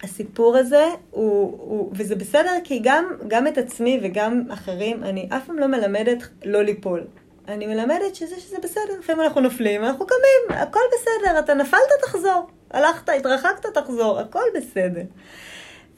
[0.03, 5.47] הסיפור הזה הוא, הוא, וזה בסדר, כי גם, גם את עצמי וגם אחרים, אני אף
[5.47, 7.05] פעם לא מלמדת לא ליפול.
[7.49, 12.47] אני מלמדת שזה, שזה בסדר, לפעמים אנחנו נופלים, אנחנו קמים, הכל בסדר, אתה נפלת, תחזור.
[12.71, 15.03] הלכת, התרחקת, תחזור, הכל בסדר.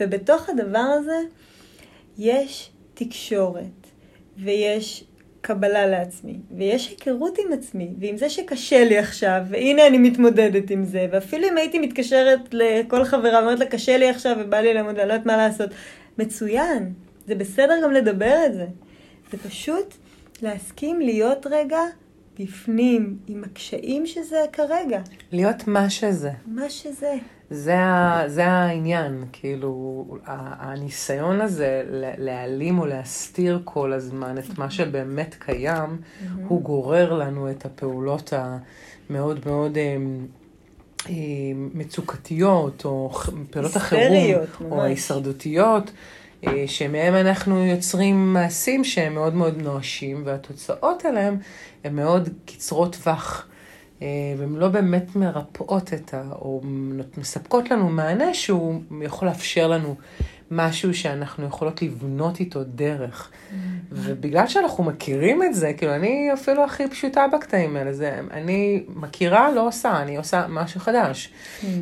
[0.00, 1.18] ובתוך הדבר הזה
[2.18, 3.86] יש תקשורת,
[4.36, 5.04] ויש
[5.40, 10.84] קבלה לעצמי, ויש היכרות עם עצמי, ועם זה שקשה לי עכשיו, והנה אני מתמודדת עם
[10.84, 14.98] זה, ואפילו אם הייתי מתקשרת לכל חברה ואומרת לה, קשה לי עכשיו ובא לי לעמוד,
[14.98, 15.70] אני לא יודעת מה לעשות,
[16.18, 16.92] מצוין,
[17.26, 18.66] זה בסדר גם לדבר את זה.
[19.30, 19.94] זה פשוט
[20.44, 21.80] להסכים להיות רגע
[22.38, 25.00] בפנים, עם הקשיים שזה כרגע,
[25.32, 26.30] להיות מה שזה.
[26.46, 27.14] מה שזה.
[27.50, 31.82] זה, ה, זה העניין, כאילו, הניסיון הזה
[32.18, 36.00] להעלים או להסתיר כל הזמן את מה שבאמת קיים,
[36.48, 39.96] הוא גורר לנו את הפעולות המאוד מאוד אה,
[41.08, 41.14] אה,
[41.54, 43.10] מצוקתיות, או
[43.50, 44.82] פעולות החירום, או.
[44.82, 45.90] ההישרדותיות,
[46.66, 51.36] שמהם אנחנו יוצרים מעשים שהם מאוד מאוד נואשים, והתוצאות עליהם
[51.84, 53.46] הן מאוד קצרות טווח.
[54.02, 56.22] אה, והן לא באמת מרפאות את ה...
[56.32, 56.60] או
[57.18, 59.94] מספקות לנו מענה שהוא יכול לאפשר לנו
[60.50, 63.30] משהו שאנחנו יכולות לבנות איתו דרך.
[63.92, 69.52] ובגלל שאנחנו מכירים את זה, כאילו, אני אפילו הכי פשוטה בקטעים האלה, זה, אני מכירה,
[69.52, 71.32] לא עושה, אני עושה משהו חדש.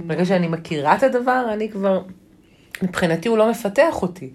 [0.07, 2.03] ברגע שאני מכירה את הדבר, אני כבר,
[2.82, 4.30] מבחינתי הוא לא מפתח אותי.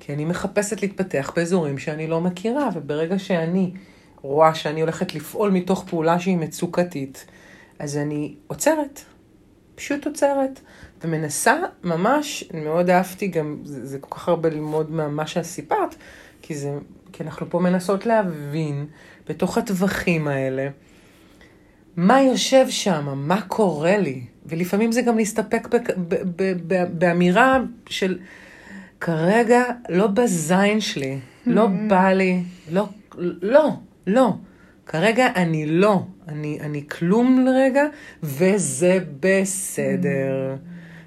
[0.00, 3.72] כי אני מחפשת להתפתח באזורים שאני לא מכירה, וברגע שאני
[4.22, 7.26] רואה שאני הולכת לפעול מתוך פעולה שהיא מצוקתית,
[7.78, 9.00] אז אני עוצרת,
[9.74, 10.60] פשוט עוצרת,
[11.04, 15.94] ומנסה ממש, מאוד אהבתי גם, זה, זה כל כך הרבה ללמוד ממה שסיפרת,
[16.42, 16.54] כי,
[17.12, 18.86] כי אנחנו פה מנסות להבין
[19.28, 20.68] בתוך הטווחים האלה,
[21.96, 25.76] מה יושב שם, מה קורה לי, ולפעמים זה גם להסתפק ב,
[26.08, 28.18] ב, ב, ב, באמירה של
[29.00, 32.88] כרגע לא בזין שלי, לא בא לי, לא,
[33.42, 33.70] לא,
[34.06, 34.32] לא.
[34.86, 37.84] כרגע אני לא, אני, אני כלום לרגע,
[38.22, 40.56] וזה בסדר.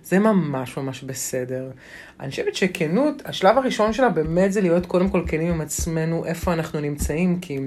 [0.03, 1.71] זה ממש ממש בסדר.
[2.19, 6.53] אני חושבת שכנות, השלב הראשון שלה באמת זה להיות קודם כל כנים עם עצמנו, איפה
[6.53, 7.59] אנחנו נמצאים, כי,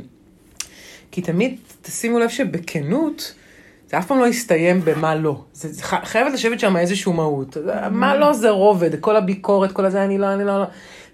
[1.13, 3.35] כי תמיד תשימו לב שבכנות,
[3.91, 5.41] זה אף פעם לא יסתיים במה לא.
[5.53, 7.57] זה, זה ח- חייבת לשבת שם איזשהו מהות.
[7.91, 10.65] מה לא זה רובד, כל הביקורת, כל הזה, אני לא, אני לא, לא.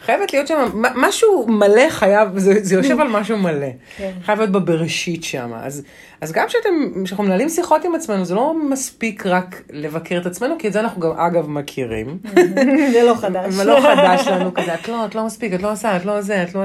[0.05, 0.57] חייבת להיות שם,
[0.95, 3.67] משהו מלא חייב, זה, זה יושב על משהו מלא.
[3.97, 4.11] כן.
[4.25, 5.51] חייב להיות בבראשית שם.
[5.63, 5.83] אז,
[6.21, 6.69] אז גם כשאתם,
[7.05, 10.81] כשאנחנו מנהלים שיחות עם עצמנו, זה לא מספיק רק לבקר את עצמנו, כי את זה
[10.81, 12.19] אנחנו גם אגב מכירים.
[12.93, 13.55] זה לא חדש.
[13.55, 16.21] אבל לא חדש לנו כזה, את לא, את לא מספיק, את לא עושה, את לא
[16.21, 16.63] זה, את לא...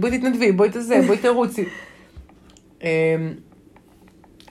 [0.00, 1.64] בואי תתנדבי, בואי תזה, בואי תרוצי.
[2.82, 2.88] אמ,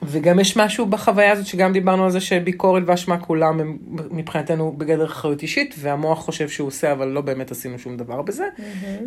[0.02, 3.78] וגם יש משהו בחוויה הזאת שגם דיברנו על זה שביקורת ואשמה כולם הם
[4.10, 8.48] מבחינתנו בגדר אחריות אישית, והמוח חושב שהוא עושה, אבל לא באמת עשינו שום דבר בזה,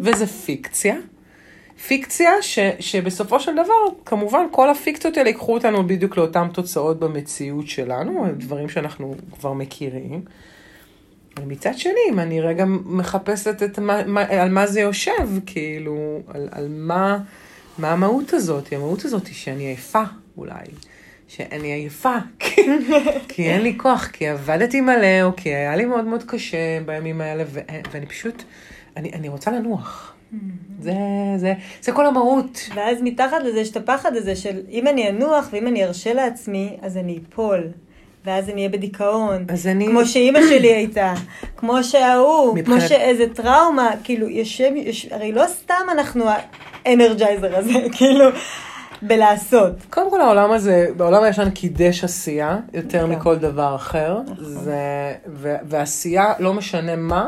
[0.02, 0.96] וזה פיקציה.
[1.88, 7.68] פיקציה ש, שבסופו של דבר, כמובן, כל הפיקציות האלה ייקחו אותנו בדיוק לאותן תוצאות במציאות
[7.68, 10.22] שלנו, דברים שאנחנו כבר מכירים.
[11.40, 16.50] ומצד שני, אם אני רגע מחפשת את מה, מה, על מה זה יושב, כאילו, על,
[16.52, 17.20] על מה,
[17.78, 20.04] מה המהות הזאת, המהות הזאת היא שאני עייפה,
[20.38, 20.66] אולי.
[21.28, 22.16] שאני עייפה,
[23.30, 27.22] כי, אין לי כוח, כי עבדתי מלא, או כי היה לי מאוד מאוד קשה בימים
[27.22, 27.60] האלה, ו,
[27.92, 28.44] ואני פשוט,
[28.98, 30.12] אני, אני רוצה לנוח.
[30.82, 30.92] זה,
[31.38, 32.60] זה, זה כל המהות.
[32.76, 36.78] ואז מתחת לזה יש את הפחד הזה של אם אני אנוח ואם אני ארשה לעצמי,
[36.82, 37.68] אז אני אפול.
[38.26, 39.46] ואז אני אהיה בדיכאון.
[39.50, 41.14] אז אני- כמו שאימא שלי הייתה,
[41.58, 46.26] כמו שההוא, כמו מבחינת- שאיזה טראומה, כאילו, יושב, יש, הרי לא סתם אנחנו
[46.86, 48.26] האנרג'ייזר הזה, כאילו,
[49.02, 49.74] בלעשות.
[49.90, 53.12] קודם כל העולם הזה, בעולם הישן קידש עשייה יותר נכון.
[53.16, 54.20] מכל דבר אחר.
[54.38, 57.28] זה, ו, ועשייה, לא משנה מה,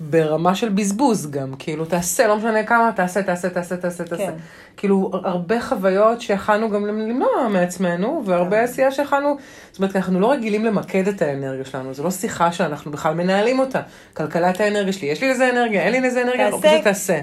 [0.00, 1.54] ברמה של בזבוז גם.
[1.58, 4.26] כאילו, תעשה, לא משנה כמה, תעשה, תעשה, תעשה, תעשה, תעשה.
[4.26, 4.32] כן.
[4.76, 8.64] כאילו, הרבה חוויות שיכלנו גם למנוע מעצמנו, והרבה כן.
[8.64, 9.36] עשייה שיכלנו,
[9.70, 13.58] זאת אומרת, אנחנו לא רגילים למקד את האנרגיה שלנו, זו לא שיחה שאנחנו בכלל מנהלים
[13.58, 13.80] אותה.
[14.14, 16.68] כלכלת האנרגיה שלי, יש לי לזה אנרגיה, אין לי לזה אנרגיה, תעשה.
[16.68, 17.20] פשוט תעשה.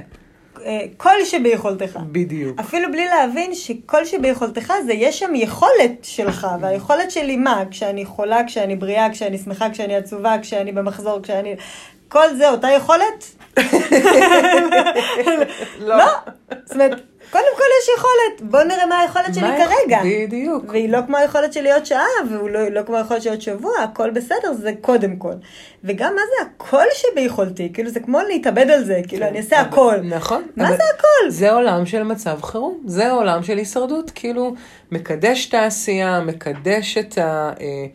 [0.66, 2.00] אה, כל שביכולתך.
[2.12, 2.60] בדיוק.
[2.60, 7.64] אפילו בלי להבין שכל שביכולתך זה יש שם יכולת שלך, והיכולת שלי מה?
[7.72, 11.56] כשאני חולה, כשאני בריאה, כשאני שמחה, כשאני עצובה, כשאני במחזור, כשאני...
[12.10, 13.36] כל זה אותה יכולת?
[15.80, 16.06] לא.
[16.66, 17.02] זאת אומרת,
[17.32, 20.00] קודם כל יש יכולת, בוא נראה מה היכולת שלי מה- כרגע.
[20.06, 20.64] בדיוק.
[20.68, 23.72] והיא לא כמו היכולת שלי עוד שעה, והוא לא, לא כמו היכולת שלי עוד שבוע,
[23.84, 25.34] הכל בסדר, זה קודם כל.
[25.84, 27.70] וגם מה זה הכל שביכולתי?
[27.74, 29.96] כאילו זה כמו להתאבד על זה, כאילו אני אעשה הכל.
[30.04, 30.44] נכון.
[30.56, 31.30] מה זה הכל?
[31.30, 34.54] זה עולם של מצב חירום, זה עולם של הישרדות, כאילו,
[34.92, 37.86] מקדש את העשייה, מקדש את, ה, אה,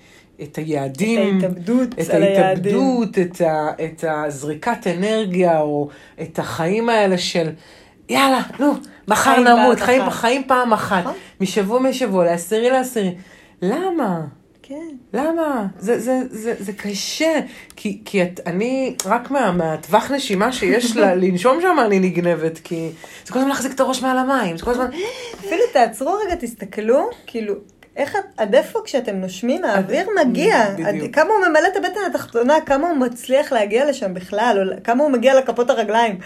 [0.43, 1.39] את היעדים.
[1.39, 2.09] את ההתאבדות את.
[2.11, 5.89] ההתאבדות, את, ה, את הזריקת אנרגיה, או
[6.23, 7.51] את החיים האלה של,
[8.09, 8.73] יאללה, נו,
[9.09, 10.13] מחר נמות, חיים, אחת.
[10.13, 11.15] חיים פעם אחת, נכון.
[11.41, 13.15] משבוע משבוע, לעשירי לעשירי.
[13.63, 14.21] למה?
[14.63, 14.89] כן.
[15.13, 15.67] למה?
[15.79, 17.41] זה, זה, זה, זה קשה,
[17.77, 22.91] כי, כי את, אני, רק מה, מהטווח נשימה שיש לה, לנשום שם אני נגנבת, כי
[23.25, 24.91] זה כל הזמן להחזיק את הראש מעל המים, זה כל הזמן,
[25.41, 27.55] אפילו תעצרו רגע, תסתכלו, כאילו,
[27.97, 30.89] איך, עד איפה כשאתם נושמים, האוויר מגיע, בדיוק.
[30.89, 35.03] עד, כמה הוא ממלא את הבטן התחתונה, כמה הוא מצליח להגיע לשם בכלל, או כמה
[35.03, 36.19] הוא מגיע לכפות הרגליים,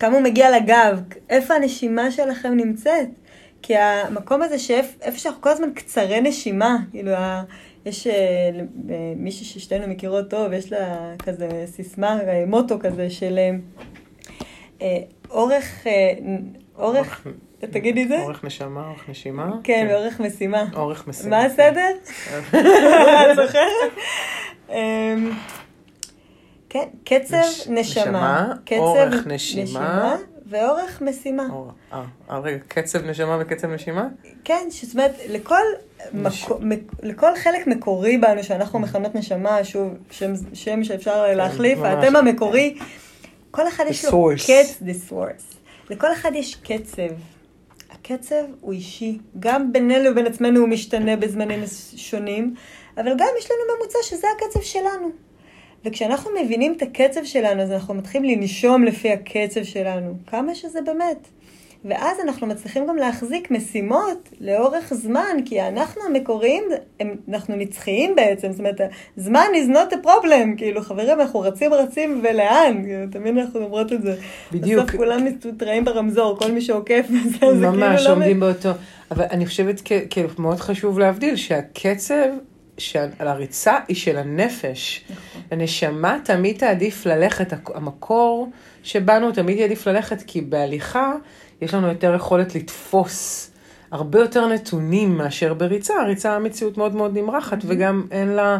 [0.00, 3.08] כמה הוא מגיע לגב, איפה הנשימה שלכם נמצאת.
[3.62, 7.12] כי המקום הזה שאיפה שאנחנו כל הזמן קצרי נשימה, כאילו,
[7.86, 8.12] יש אה,
[8.90, 13.38] אה, מישהי ששתינו מכירות טוב, יש לה כזה סיסמה, אה, מוטו כזה של
[15.30, 15.86] אורך,
[16.78, 17.26] אורך,
[17.60, 18.22] תגידי את זה?
[18.22, 19.50] אורך נשמה, אורך נשימה.
[19.64, 20.64] כן, באורך משימה.
[20.74, 21.30] אורך משימה.
[21.30, 21.90] מה הסדר?
[23.30, 23.92] את זוכרת?
[26.70, 28.02] כן, קצב נש- נשמה.
[28.04, 30.16] נשמה, קצב אורך נשימה.
[30.46, 31.46] ואורך משימה.
[31.52, 34.08] אור- אה, אה, רגע, קצב נשמה וקצב נשימה?
[34.44, 35.60] כן, זאת אומרת, לכל,
[36.12, 41.78] נש- מקו, מק- לכל חלק מקורי בנו, שאנחנו מכנות נשמה, שוב, שם, שם שאפשר להחליף,
[41.78, 42.04] כן, ממש.
[42.04, 42.78] האתם המקורי,
[43.50, 44.28] כל אחד יש לו.
[44.36, 45.56] קצב, the source.
[45.90, 47.12] לכל אחד יש קצב.
[47.92, 51.60] הקצב הוא אישי, גם בינינו לבין עצמנו הוא משתנה בזמנים
[51.96, 52.54] שונים,
[52.96, 55.10] אבל גם יש לנו ממוצע שזה הקצב שלנו.
[55.84, 61.28] וכשאנחנו מבינים את הקצב שלנו, אז אנחנו מתחילים לנשום לפי הקצב שלנו, כמה שזה באמת.
[61.84, 66.64] ואז אנחנו מצליחים גם להחזיק משימות לאורך זמן, כי אנחנו המקוריים,
[67.00, 68.80] הם, אנחנו נצחיים בעצם, זאת אומרת,
[69.16, 73.92] זמן is not a problem, כאילו חברים, אנחנו רצים רצים ולאן, כאילו, תמיד אנחנו אומרות
[73.92, 74.16] את זה.
[74.52, 74.84] בדיוק.
[74.84, 78.10] בסוף כולם מתראים ברמזור, כל מי שעוקף, זה, זה כאילו ממש, לא...
[78.10, 78.70] עומדים באותו.
[79.10, 82.28] אבל אני חושבת, כאילו, מאוד חשוב להבדיל שהקצב
[82.80, 85.04] של הריצה היא של הנפש.
[85.10, 85.42] נכון.
[85.50, 88.50] הנשמה תמיד תעדיף ללכת, המקור
[88.82, 91.12] שבנו תמיד יעדיף ללכת, כי בהליכה
[91.60, 93.50] יש לנו יותר יכולת לתפוס
[93.90, 95.94] הרבה יותר נתונים מאשר בריצה.
[96.02, 98.58] הריצה המציאות מאוד מאוד נמרחת, וגם אין לה...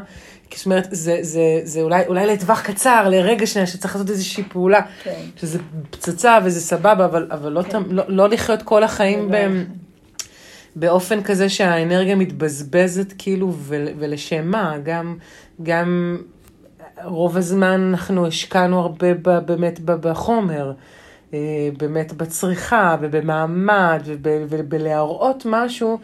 [0.55, 4.81] זאת אומרת, זה, זה, זה אולי, אולי לטווח קצר, לרגע שנייה, שצריך לעשות איזושהי פעולה,
[5.03, 5.23] כן.
[5.37, 5.59] שזה
[5.91, 7.71] פצצה וזה סבבה, אבל, אבל לא, כן.
[7.71, 7.83] כן.
[7.89, 9.31] לא, לא לחיות כל החיים ב...
[9.31, 9.65] בוודאי.
[10.77, 14.75] באופן כזה שהאנרגיה מתבזבזת כאילו, ול, ולשם מה?
[14.85, 15.17] גם,
[15.63, 16.19] גם
[17.05, 20.73] רוב הזמן אנחנו השקענו הרבה ב, באמת ב, בחומר,
[21.35, 21.39] אה,
[21.79, 25.99] באמת בצריכה ובמעמד ובלהראות משהו.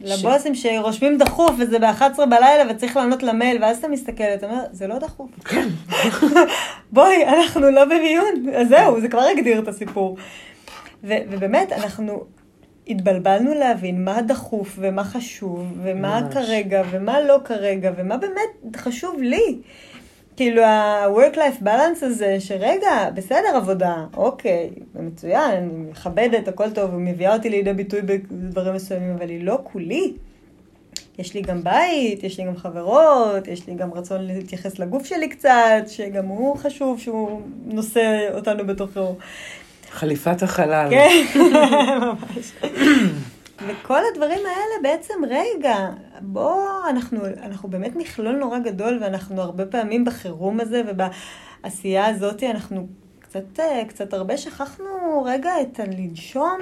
[0.00, 0.62] לבוסים ש...
[0.62, 4.98] שרושמים דחוף וזה ב-11 בלילה וצריך לענות למייל, ואז אתה מסתכל, אתה אומר, זה לא
[4.98, 5.30] דחוף.
[5.44, 5.68] כן.
[6.92, 8.54] בואי, אנחנו לא במיון.
[8.56, 10.16] אז זהו, זה כבר הגדיר את הסיפור.
[11.04, 12.24] ו- ובאמת, אנחנו
[12.88, 16.34] התבלבלנו להבין מה דחוף ומה חשוב, ומה ממש.
[16.34, 19.58] כרגע ומה לא כרגע, ומה באמת חשוב לי.
[20.36, 27.50] כאילו ה-work-life balance הזה, שרגע, בסדר עבודה, אוקיי, מצוין, אני מכבדת, הכל טוב, ומביאה אותי
[27.50, 30.12] לידי ביטוי בדברים מסוימים, אבל היא לא כולי.
[31.18, 35.28] יש לי גם בית, יש לי גם חברות, יש לי גם רצון להתייחס לגוף שלי
[35.28, 39.14] קצת, שגם הוא חשוב שהוא נושא אותנו בתוכו.
[39.92, 40.86] חליפת החלל.
[40.90, 41.24] כן,
[42.00, 42.52] ממש.
[43.68, 45.76] וכל הדברים האלה בעצם, רגע,
[46.20, 52.86] בוא, אנחנו, אנחנו באמת מכלול נורא גדול, ואנחנו הרבה פעמים בחירום הזה ובעשייה הזאת, אנחנו
[53.20, 56.58] קצת, קצת הרבה שכחנו רגע את הלנשום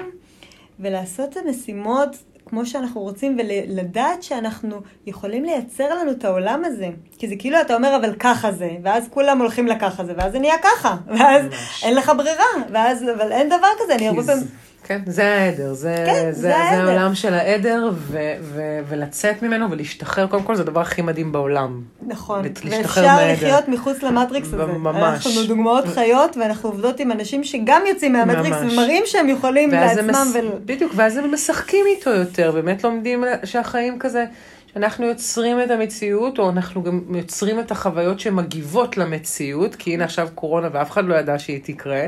[0.79, 2.09] ולעשות את המשימות
[2.51, 6.89] כמו שאנחנו רוצים, ולדעת שאנחנו יכולים לייצר לנו את העולם הזה.
[7.17, 10.39] כי זה כאילו אתה אומר, אבל ככה זה, ואז כולם הולכים לככה זה, ואז זה
[10.39, 11.83] נהיה ככה, ואז ממש.
[11.83, 14.43] אין לך ברירה, ואז, אבל אין דבר כזה, אני הרבה פעמים...
[14.91, 19.71] כן, זה העדר, זה, כן, זה, זה, זה העולם של העדר, ו, ו, ולצאת ממנו
[19.71, 21.81] ולהשתחרר, קודם כל זה הדבר הכי מדהים בעולם.
[22.07, 23.33] נכון, ואפשר מהעדר.
[23.33, 24.65] לחיות מחוץ למטריקס הזה.
[24.65, 25.27] ממש.
[25.27, 28.73] אנחנו דוגמאות חיות, ואנחנו עובדות עם אנשים שגם יוצאים מהמטריקס, ממש.
[28.73, 30.09] ומראים שהם יכולים לעצמם.
[30.09, 30.35] מס...
[30.35, 30.49] ול...
[30.65, 34.25] בדיוק, ואז הם משחקים איתו יותר, באמת לומדים שהחיים כזה...
[34.73, 40.29] שאנחנו יוצרים את המציאות, או אנחנו גם יוצרים את החוויות שמגיבות למציאות, כי הנה עכשיו
[40.35, 42.05] קורונה ואף אחד לא ידע שהיא תקרה,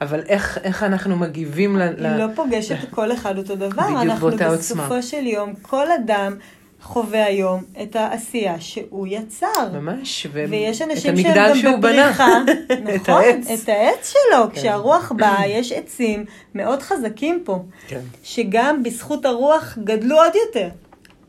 [0.00, 1.82] אבל איך, איך אנחנו מגיבים ל...
[1.82, 2.86] היא לא פוגשת ל...
[2.96, 3.82] כל אחד אותו דבר.
[4.00, 4.82] בדיוק באותה עוצמה.
[4.82, 6.36] אנחנו בסופו של יום, כל אדם
[6.82, 9.72] חווה היום את העשייה שהוא יצר.
[9.72, 10.44] ממש, ו...
[10.48, 12.28] ויש אנשים שהם גם בפריחה,
[12.94, 13.62] נכון, את העץ.
[13.62, 14.44] את העץ שלו.
[14.52, 14.60] כן.
[14.60, 18.00] כשהרוח באה, יש עצים מאוד חזקים פה, כן.
[18.22, 20.68] שגם בזכות הרוח גדלו עוד יותר.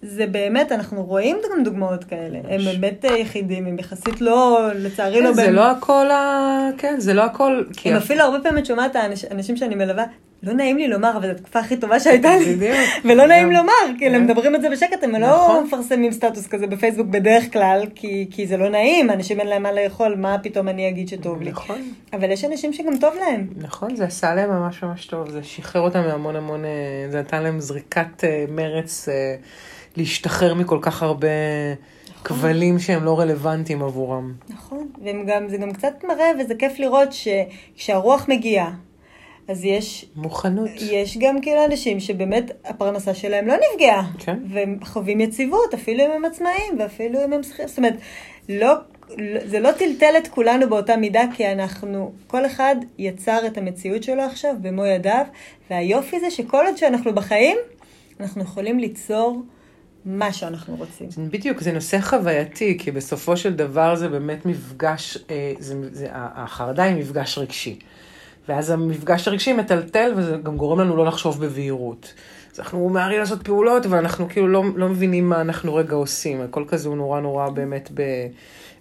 [0.01, 2.39] זה באמת, אנחנו רואים גם דוגמאות כאלה.
[2.49, 5.33] הם באמת אה, יחידים, הם יחסית לא, לצערי כן, לא...
[5.33, 6.69] זה לא הכל ה...
[6.77, 7.63] כן, זה לא הכל...
[7.85, 10.03] הם אפילו הרבה פעמים את שומעת האנשים שאני מלווה,
[10.43, 12.55] לא נעים לי לומר, אבל זו התקופה הכי טובה שהייתה לי.
[12.55, 12.77] בדיוק.
[13.05, 14.23] ולא נעים לומר, כי הם כן.
[14.23, 15.63] מדברים את זה בשקט, הם לא נכון.
[15.63, 17.85] מפרסמים סטטוס כזה בפייסבוק בדרך כלל,
[18.31, 21.49] כי זה לא נעים, אנשים אין להם מה לאכול, מה פתאום אני אגיד שטוב לי.
[21.49, 21.81] נכון.
[22.13, 23.47] אבל יש אנשים שגם טוב להם.
[23.57, 26.69] נכון, זה עשה להם ממש ממש טוב, זה שחרר אותם מהמון המון, אה,
[27.09, 29.09] זה נתן להם זריקת אה, מרץ.
[29.97, 31.27] להשתחרר מכל כך הרבה
[32.09, 32.23] נכון.
[32.23, 34.33] כבלים שהם לא רלוונטיים עבורם.
[34.49, 34.87] נכון,
[35.47, 38.73] וזה גם קצת מראה, וזה כיף לראות שכשהרוח מגיעה,
[39.47, 40.05] אז יש...
[40.15, 40.69] מוכנות.
[40.81, 44.11] יש גם כאילו אנשים שבאמת הפרנסה שלהם לא נפגעה.
[44.19, 44.37] כן.
[44.49, 47.67] והם חווים יציבות, אפילו אם הם עצמאים, ואפילו אם הם שכירים.
[47.67, 47.95] זאת אומרת,
[48.49, 48.73] לא,
[49.45, 54.21] זה לא טלטל את כולנו באותה מידה, כי אנחנו, כל אחד יצר את המציאות שלו
[54.21, 55.25] עכשיו במו ידיו,
[55.69, 57.57] והיופי זה שכל עוד שאנחנו בחיים,
[58.19, 59.41] אנחנו יכולים ליצור
[60.05, 61.07] מה שאנחנו רוצים.
[61.31, 66.83] בדיוק, זה נושא חווייתי, כי בסופו של דבר זה באמת מפגש, אה, זה, זה, החרדה
[66.83, 67.79] היא מפגש רגשי.
[68.49, 72.13] ואז המפגש הרגשי מטלטל, וזה גם גורם לנו לא לחשוב בבהירות.
[72.53, 76.41] אז אנחנו ממהרים לעשות פעולות, אבל אנחנו כאילו לא, לא מבינים מה אנחנו רגע עושים.
[76.41, 78.01] הכל כזה הוא נורא נורא באמת ב,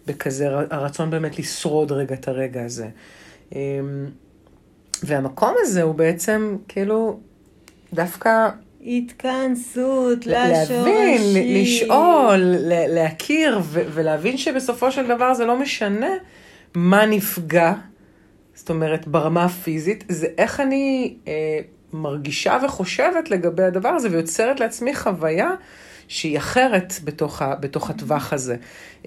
[0.07, 2.89] בכזה, הרצון באמת לשרוד רגע את הרגע הזה.
[3.53, 3.59] אמ,
[5.03, 7.21] והמקום הזה הוא בעצם כאילו
[7.95, 8.49] דווקא
[8.87, 10.77] התכנסות לשורשים.
[10.77, 16.11] להבין, לשאול, להכיר, ולהבין שבסופו של דבר זה לא משנה
[16.75, 17.73] מה נפגע,
[18.55, 21.33] זאת אומרת, ברמה הפיזית, זה איך אני אה,
[21.93, 25.51] מרגישה וחושבת לגבי הדבר הזה, ויוצרת לעצמי חוויה
[26.11, 28.57] שהיא אחרת בתוך, ה, בתוך הטווח הזה.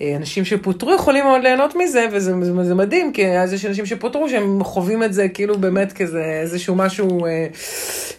[0.01, 3.85] אה, אנשים שפוטרו יכולים מאוד ליהנות מזה, וזה זה, זה מדהים, כי אז יש אנשים
[3.85, 7.29] שפוטרו שהם חווים את זה כאילו באמת כזה איזשהו משהו, אה,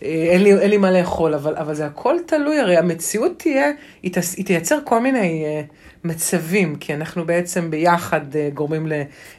[0.03, 3.71] אה, אין, לי, אין לי מה לאכול, אבל, אבל זה הכל תלוי, הרי המציאות תהיה,
[4.03, 5.63] היא, תס, היא תייצר כל מיני אה,
[6.05, 8.93] מצבים, כי אנחנו בעצם ביחד אה, גורמים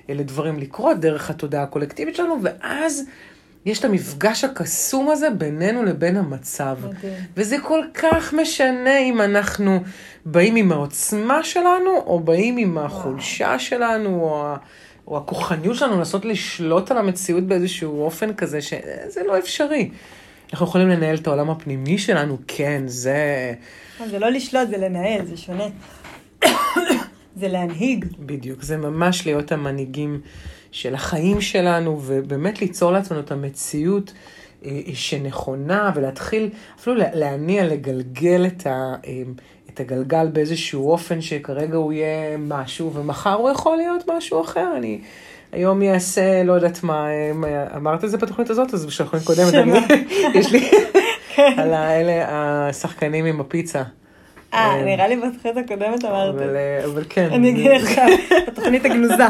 [0.09, 3.03] לדברים לקרות דרך התודעה הקולקטיבית שלנו, ואז...
[3.65, 6.77] יש את המפגש הקסום הזה בינינו לבין המצב.
[6.83, 7.13] מדהים.
[7.37, 9.79] וזה כל כך משנה אם אנחנו
[10.25, 13.59] באים עם העוצמה שלנו, או באים עם החולשה וואו.
[13.59, 14.53] שלנו, או,
[15.07, 19.89] או הכוחניות שלנו לנסות לשלוט על המציאות באיזשהו אופן כזה, שזה לא אפשרי.
[20.53, 23.53] אנחנו יכולים לנהל את העולם הפנימי שלנו, כן, זה...
[24.09, 25.65] זה לא לשלוט, זה לנהל, זה שונה.
[27.39, 28.05] זה להנהיג.
[28.19, 30.21] בדיוק, זה ממש להיות המנהיגים
[30.75, 34.13] של החיים שלנו, ובאמת ליצור לעצמנו את המציאות
[34.65, 36.49] אה, שנכונה, ולהתחיל
[36.79, 39.21] אפילו להניע, לגלגל את, ה, אה,
[39.69, 44.67] את הגלגל באיזשהו אופן שכרגע הוא יהיה משהו, ומחר הוא יכול להיות משהו אחר.
[44.77, 45.01] אני...
[45.51, 47.07] היום יעשה, לא יודעת מה,
[47.75, 49.79] אמרת את זה בתוכנית הזאת, אז בשביל התוכנית קודמת, אני,
[50.39, 50.69] יש לי,
[51.35, 51.53] כן.
[51.57, 53.83] על האלה, השחקנים עם הפיצה.
[54.53, 56.35] אה, נראה לי בתוכנית הקודמת אמרת.
[56.85, 57.29] אבל כן.
[57.31, 58.01] אני אגיד לך,
[58.47, 59.25] בתוכנית הגנוזה.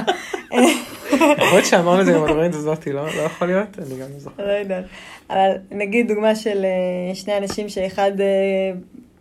[1.11, 3.67] להיות שאמרנו את זה עם בתוכנית הזאת, לא, לא יכול להיות?
[3.79, 4.47] אני גם לא זוכר.
[4.47, 4.85] לא יודעת.
[5.29, 8.25] אבל נגיד דוגמה של אה, שני אנשים שאחד אה,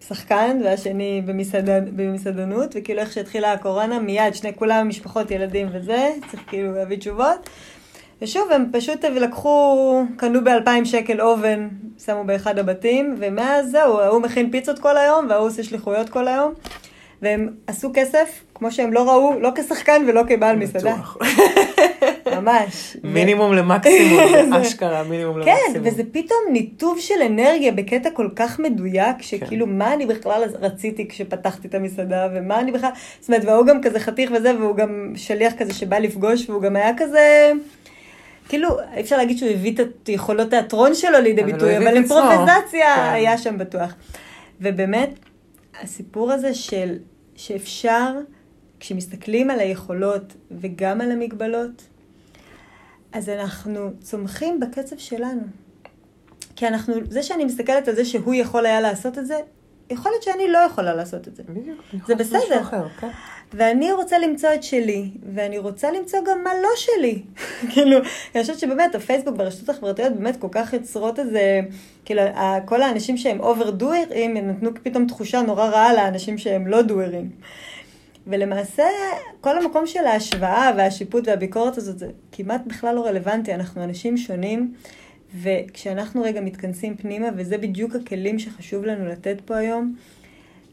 [0.09, 1.23] שחקן והשני
[1.97, 7.49] במסעדנות, וכאילו איך שהתחילה הקורונה, מיד שני כולם משפחות, ילדים וזה, צריך כאילו להביא תשובות.
[8.23, 11.69] ושוב, הם פשוט לקחו, קנו באלפיים שקל אובן,
[12.05, 16.55] שמו באחד הבתים, ומאז זהו, ההוא מכין פיצות כל היום, וההוא עושה שליחויות כל היום.
[17.23, 20.97] והם עשו כסף, כמו שהם לא ראו, לא כשחקן ולא כבעל מסעדה.
[22.37, 22.97] ממש.
[23.05, 25.85] מינימום למקסימום, אשכרה, מינימום כן, למקסימום.
[25.85, 29.79] כן, וזה פתאום ניתוב של אנרגיה בקטע כל כך מדויק, שכאילו, כן.
[29.79, 32.91] מה אני בכלל רציתי כשפתחתי את המסעדה, ומה אני בכלל,
[33.21, 36.77] זאת אומרת, והוא גם כזה חתיך וזה, והוא גם שליח כזה שבא לפגוש, והוא גם
[36.77, 37.53] היה כזה...
[38.49, 43.13] כאילו, אי אפשר להגיד שהוא הביא את יכולות התיאטרון שלו לידי ביטוי, אבל אימפרוביזציה כן.
[43.13, 43.95] היה שם בטוח.
[44.61, 45.11] ובאמת,
[45.83, 46.99] הסיפור הזה של
[47.37, 48.19] שאפשר,
[48.81, 51.83] כשמסתכלים על היכולות וגם על המגבלות,
[53.13, 55.43] אז אנחנו צומחים בקצב שלנו.
[56.57, 59.39] כי אנחנו, זה שאני מסתכלת על זה שהוא יכול היה לעשות את זה,
[59.91, 61.43] יכול להיות שאני לא יכולה לעשות את זה.
[61.49, 61.81] בדיוק.
[62.07, 62.61] זה בסדר.
[62.61, 63.11] אחר, כן.
[63.57, 67.23] ואני רוצה למצוא את שלי, ואני רוצה למצוא גם מה לא שלי.
[67.73, 67.99] כאילו,
[68.35, 71.61] אני חושבת שבאמת הפייסבוק והרשתות החברתיות באמת כל כך יוצרות איזה,
[72.05, 72.23] כאילו,
[72.65, 77.31] כל האנשים שהם אובר דוארים, הם נתנו פתאום תחושה נורא רעה לאנשים שהם לא דוארים.
[78.27, 78.85] ולמעשה,
[79.41, 84.75] כל המקום של ההשוואה והשיפוט והביקורת הזאת, זה כמעט בכלל לא רלוונטי, אנחנו אנשים שונים.
[85.43, 89.95] וכשאנחנו רגע מתכנסים פנימה, וזה בדיוק הכלים שחשוב לנו לתת פה היום,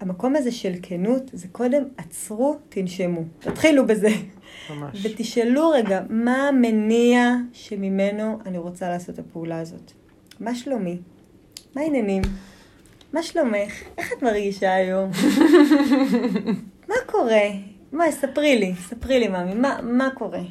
[0.02, 3.22] המקום הזה של כנות, זה קודם עצרו, תנשמו.
[3.39, 4.10] תתחילו בזה.
[4.70, 5.06] ממש.
[5.06, 9.91] ותשאלו רגע, מה המניע שממנו אני רוצה לעשות את הפעולה הזאת?
[10.39, 10.97] מה שלומי?
[11.76, 12.22] מה העניינים?
[13.14, 13.74] מה שלומך?
[13.97, 15.12] איך את מרגישה היום?
[16.89, 17.47] מה קורה?
[17.91, 20.41] מה, ספרי לי, ספרי לי, מאמי, מה, מה קורה?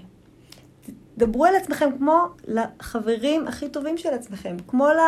[1.19, 5.01] דברו על עצמכם כמו לחברים הכי טובים של עצמכם, כמו ל...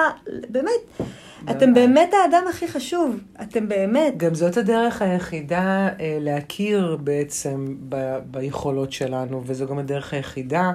[0.48, 1.10] באמת,
[1.50, 4.16] אתם באמת האדם הכי חשוב, אתם באמת.
[4.16, 10.72] גם זאת הדרך היחידה אה, להכיר בעצם ב, ביכולות שלנו, וזו גם הדרך היחידה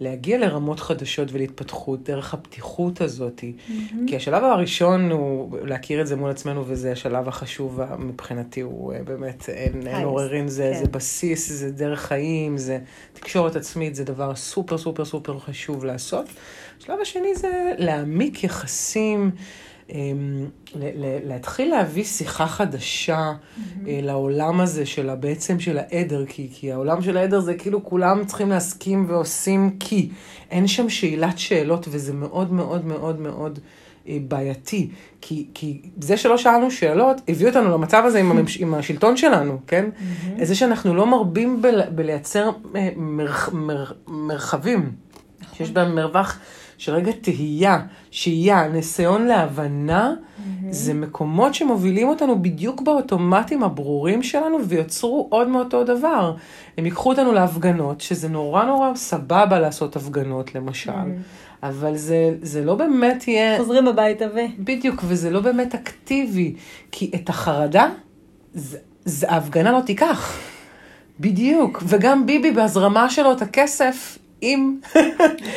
[0.00, 3.40] להגיע לרמות חדשות ולהתפתחות, דרך הפתיחות הזאת.
[3.40, 3.94] Mm-hmm.
[4.06, 9.02] כי השלב הראשון הוא להכיר את זה מול עצמנו, וזה השלב החשוב מבחינתי, הוא אה,
[9.02, 10.84] באמת, אין, אין עוררין, זה, כן.
[10.84, 12.78] זה בסיס, זה דרך חיים, זה
[13.12, 16.26] תקשורת עצמית, זה דבר סופר סופר סופר חשוב לעשות.
[16.80, 19.30] השלב השני זה להעמיק יחסים.
[19.94, 20.46] אמ,
[21.24, 23.86] להתחיל להביא שיחה חדשה mm-hmm.
[23.86, 28.50] לעולם הזה של בעצם של העדר, כי, כי העולם של העדר זה כאילו כולם צריכים
[28.50, 30.10] להסכים ועושים כי.
[30.50, 33.58] אין שם שאלת שאלות וזה מאוד מאוד מאוד מאוד
[34.08, 34.90] אה, בעייתי.
[35.20, 39.58] כי, כי זה שלא שאלנו שאלות הביא אותנו למצב הזה עם, הממש, עם השלטון שלנו,
[39.66, 39.84] כן?
[39.94, 40.44] Mm-hmm.
[40.44, 42.50] זה שאנחנו לא מרבים ב, בלייצר
[42.96, 44.92] מרח, מר, מרחבים,
[45.40, 45.56] נכון.
[45.56, 46.38] שיש בהם מרווח.
[46.80, 50.66] שרגע תהייה, שהייה, ניסיון להבנה, mm-hmm.
[50.70, 56.34] זה מקומות שמובילים אותנו בדיוק באוטומטים הברורים שלנו ויוצרו עוד מאותו דבר.
[56.78, 60.90] הם ייקחו אותנו להפגנות, שזה נורא נורא סבבה לעשות הפגנות למשל.
[60.90, 61.66] Mm-hmm.
[61.66, 63.58] אבל זה, זה לא באמת יהיה...
[63.58, 64.38] חוזרים הביתה ו...
[64.58, 66.54] בדיוק, וזה לא באמת אקטיבי,
[66.92, 67.88] כי את החרדה,
[68.54, 70.38] זה, זה, ההפגנה לא תיקח.
[71.20, 74.76] בדיוק, וגם ביבי בהזרמה שלו את הכסף, אם,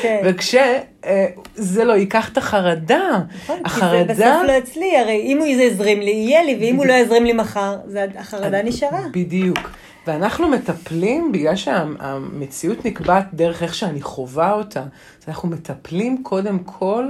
[0.02, 0.22] כן.
[0.26, 4.08] וכשזה אה, לא ייקח את החרדה, נכון, החרדה...
[4.08, 6.94] כי זה בסוף לא אצלי, הרי אם הוא יזרים לי, יהיה לי, ואם הוא לא
[6.94, 7.78] יזרים לי מחר,
[8.18, 9.02] החרדה נשארה.
[9.12, 9.60] בדיוק.
[10.08, 17.06] ואנחנו מטפלים, בגלל שהמציאות נקבעת דרך איך שאני חווה אותה, אז אנחנו מטפלים קודם כל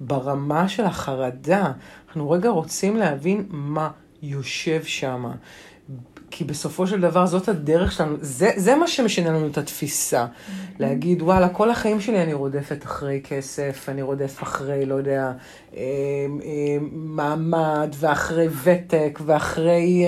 [0.00, 1.72] ברמה של החרדה.
[2.06, 3.90] אנחנו רגע רוצים להבין מה
[4.22, 5.26] יושב שם.
[6.36, 10.26] כי בסופו של דבר זאת הדרך שלנו, זה, זה מה שמשנה לנו את התפיסה.
[10.26, 10.50] Mm-hmm.
[10.78, 15.32] להגיד, וואלה, כל החיים שלי אני רודפת אחרי כסף, אני רודף אחרי, לא יודע,
[16.92, 20.04] מעמד, ואחרי ותק, ואחרי,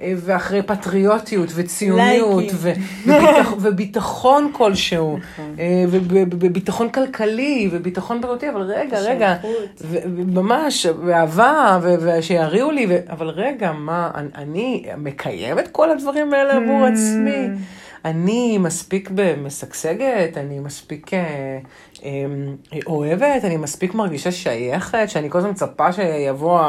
[0.00, 2.72] אה, ואחרי פטריוטיות, וציוניות, ו,
[3.06, 5.56] וביטח, וביטחון כלשהו, נכון.
[6.30, 9.36] וביטחון כלכלי, וביטחון בריאותי, אבל רגע, רגע,
[10.16, 17.48] ממש, ואהבה, ושיריעו לי, אבל רגע, מה, אני מקיים את כל הדברים האלה עבור עצמי?
[18.04, 19.10] אני מספיק
[19.42, 21.58] משגשגת, אני מספיק אה, אה,
[22.86, 26.60] אוהבת, אני מספיק מרגישה שייכת, שאני כל הזמן מצפה שיבוא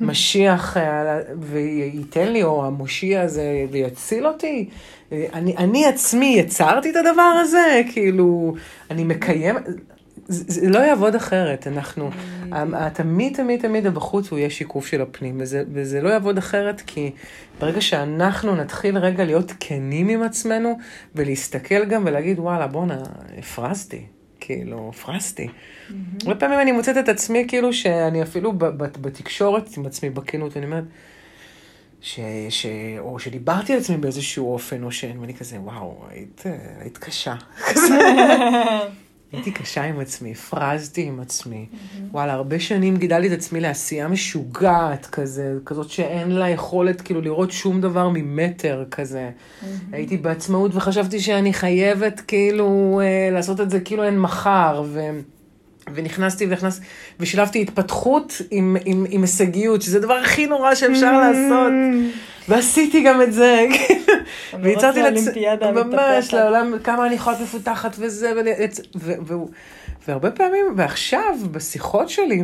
[0.00, 4.68] המשיח אה, וייתן לי, או המושיע הזה ויציל אותי.
[5.12, 8.54] אה, אני, אני עצמי יצרתי את הדבר הזה, כאילו,
[8.90, 9.56] אני מקיים,
[10.28, 12.10] זה, זה לא יעבוד אחרת, אנחנו,
[12.94, 17.10] תמיד תמיד תמיד הבחוץ הוא יהיה שיקוף של הפנים, וזה, וזה לא יעבוד אחרת כי
[17.60, 20.78] ברגע שאנחנו נתחיל רגע להיות כנים עם עצמנו,
[21.14, 23.02] ולהסתכל גם ולהגיד, וואלה, בואנה,
[23.38, 24.06] הפרזתי,
[24.44, 25.48] כאילו, הפרזתי.
[26.22, 30.84] הרבה פעמים אני מוצאת את עצמי כאילו שאני אפילו בתקשורת עם עצמי, בכנות, אני אומרת,
[32.00, 32.66] ש, ש,
[32.98, 36.42] או שדיברתי על עצמי באיזשהו אופן, או שאין, ואני כזה, וואו, היית,
[36.80, 37.34] היית קשה.
[39.34, 41.66] הייתי קשה עם עצמי, הפרזתי עם עצמי.
[42.10, 47.50] וואלה, הרבה שנים גידלתי את עצמי לעשייה משוגעת כזה, כזאת שאין לה יכולת כאילו לראות
[47.52, 49.30] שום דבר ממטר כזה.
[49.92, 55.00] הייתי בעצמאות וחשבתי שאני חייבת כאילו אה, לעשות את זה כאילו אין מחר, ו...
[55.94, 56.84] ונכנסתי ונכנסתי,
[57.20, 61.18] ושילבתי התפתחות עם, עם, עם הישגיות, שזה הדבר הכי נורא שאפשר.
[61.18, 61.72] לעשות.
[62.48, 63.66] ועשיתי גם את זה,
[64.62, 68.32] ויצרתי לעצמי, ממש, לעולם, כמה אני יכולה להיות מפותחת וזה,
[70.08, 72.42] והרבה פעמים, ועכשיו, בשיחות שלי,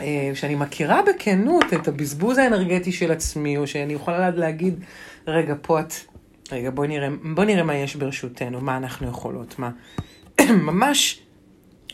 [0.00, 4.74] אה, שאני מכירה בכנות את הבזבוז האנרגטי של עצמי, או שאני יכולה להגיד,
[5.26, 5.94] רגע, פה את,
[6.52, 9.70] רגע, בואי נראה, בוא נראה מה יש ברשותנו, מה אנחנו יכולות, מה.
[10.50, 11.20] ממש...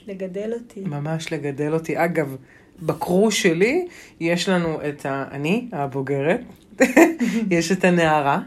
[0.06, 0.80] לגדל אותי.
[0.80, 2.04] ממש לגדל אותי.
[2.04, 2.36] אגב,
[2.82, 3.86] בקרוש שלי
[4.20, 5.24] יש לנו את ה...
[5.30, 6.40] אני, הבוגרת,
[7.50, 8.40] יש את הנערה,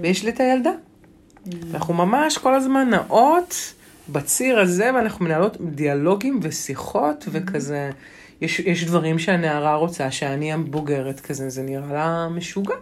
[0.00, 0.72] ויש לי את הילדה.
[1.74, 3.74] אנחנו ממש כל הזמן נעות
[4.08, 7.90] בציר הזה, ואנחנו מנהלות דיאלוגים ושיחות, וכזה,
[8.40, 12.74] יש, יש דברים שהנערה רוצה, שאני הבוגרת כזה, זה נראה לה משוגע,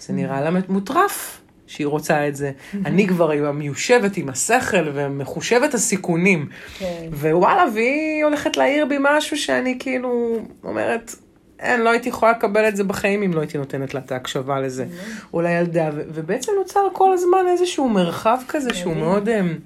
[0.00, 1.40] זה נראה לה מוטרף.
[1.66, 2.50] שהיא רוצה את זה.
[2.84, 6.48] אני כבר מיושבת עם השכל ומחושבת הסיכונים.
[6.78, 7.08] כן.
[7.12, 11.14] ווואלה, והיא הולכת להעיר בי משהו שאני כאילו אומרת,
[11.60, 14.60] אין, לא הייתי יכולה לקבל את זה בחיים אם לא הייתי נותנת לה את ההקשבה
[14.60, 14.86] לזה.
[15.34, 19.58] או לילדה, ובעצם נוצר כל הזמן איזשהו מרחב כזה שהוא מאוד אמ,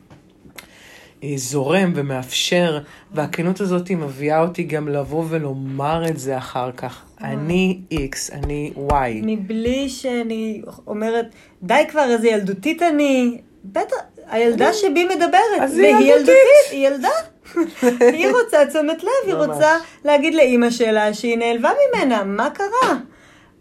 [1.36, 2.78] זורם ומאפשר,
[3.12, 7.02] והכנות הזאת מביאה אותי גם לבוא ולומר את זה אחר כך.
[7.20, 8.92] אני X, אני Y.
[9.22, 11.26] מבלי שאני אומרת,
[11.62, 13.40] די כבר, איזה ילדותית אני.
[13.64, 13.96] בטח,
[14.30, 15.60] הילדה שבי מדברת.
[15.60, 16.34] אז היא ילדותית.
[16.70, 17.08] היא ילדה.
[18.14, 22.98] היא רוצה תשומת לב, היא רוצה להגיד לאימא שלה שהיא נעלבה ממנה, מה קרה?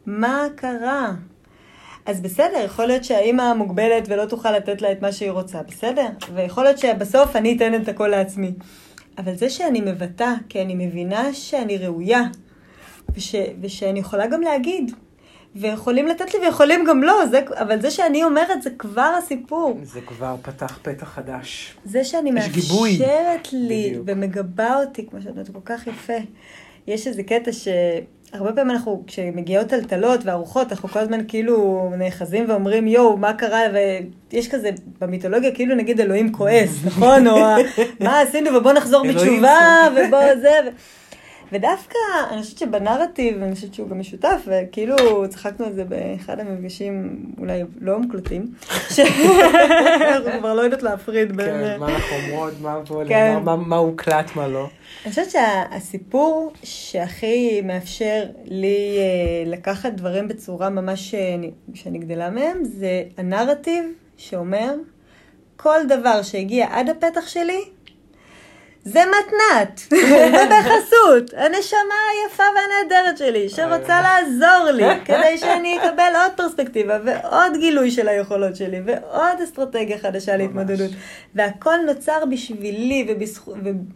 [0.05, 1.11] מה קרה?
[2.07, 6.07] אז בסדר, יכול להיות שהאימא מוגבלת ולא תוכל לתת לה את מה שהיא רוצה, בסדר?
[6.33, 8.51] ויכול להיות שבסוף אני אתן את הכל לעצמי.
[9.17, 12.21] אבל זה שאני מבטא, כי אני מבינה שאני ראויה,
[13.15, 14.91] וש, ושאני יכולה גם להגיד,
[15.55, 19.79] ויכולים לתת לי ויכולים גם לא, זה, אבל זה שאני אומרת זה כבר הסיפור.
[19.83, 21.77] זה כבר פתח פתח חדש.
[21.85, 24.03] זה שאני מאפשרת לי בדיוק.
[24.05, 26.13] ומגבה אותי, כמו שאת אומרת, כל כך יפה.
[26.87, 27.51] יש איזה קטע
[28.31, 33.61] שהרבה פעמים אנחנו, כשמגיעות טלטלות וארוחות, אנחנו כל הזמן כאילו נאחזים ואומרים, יואו, מה קרה?
[34.31, 34.69] ויש כזה
[35.01, 37.27] במיתולוגיה, כאילו נגיד אלוהים כועס, נכון?
[37.27, 37.35] או
[37.99, 40.59] מה עשינו ובוא נחזור בתשובה, ובוא זה.
[40.65, 40.69] ו...
[41.51, 41.97] ודווקא,
[42.31, 44.95] אני חושבת שבנרטיב, אני חושבת שהוא גם משותף, וכאילו
[45.29, 48.45] צחקנו על זה באחד המפגשים, אולי לא מוקלטים,
[48.89, 51.45] שאנחנו כבר לא יודעת להפריד בין...
[51.45, 53.37] כן, מה אנחנו אומרות, מה כן.
[53.43, 54.67] מה הוקלט, מה לא.
[55.05, 61.35] אני חושבת שהסיפור שהכי מאפשר לי אה, לקחת דברים בצורה ממש אה,
[61.73, 63.83] שאני גדלה מהם, זה הנרטיב
[64.17, 64.73] שאומר,
[65.57, 67.61] כל דבר שהגיע עד הפתח שלי,
[68.87, 76.31] זה מתנת, זה בחסות, הנשמה היפה והנהדרת שלי, שרוצה לעזור לי, כדי שאני אקבל עוד
[76.35, 80.91] פרספקטיבה ועוד גילוי של היכולות שלי, ועוד אסטרטגיה חדשה להתמודדות.
[81.35, 83.15] והכל נוצר בשבילי,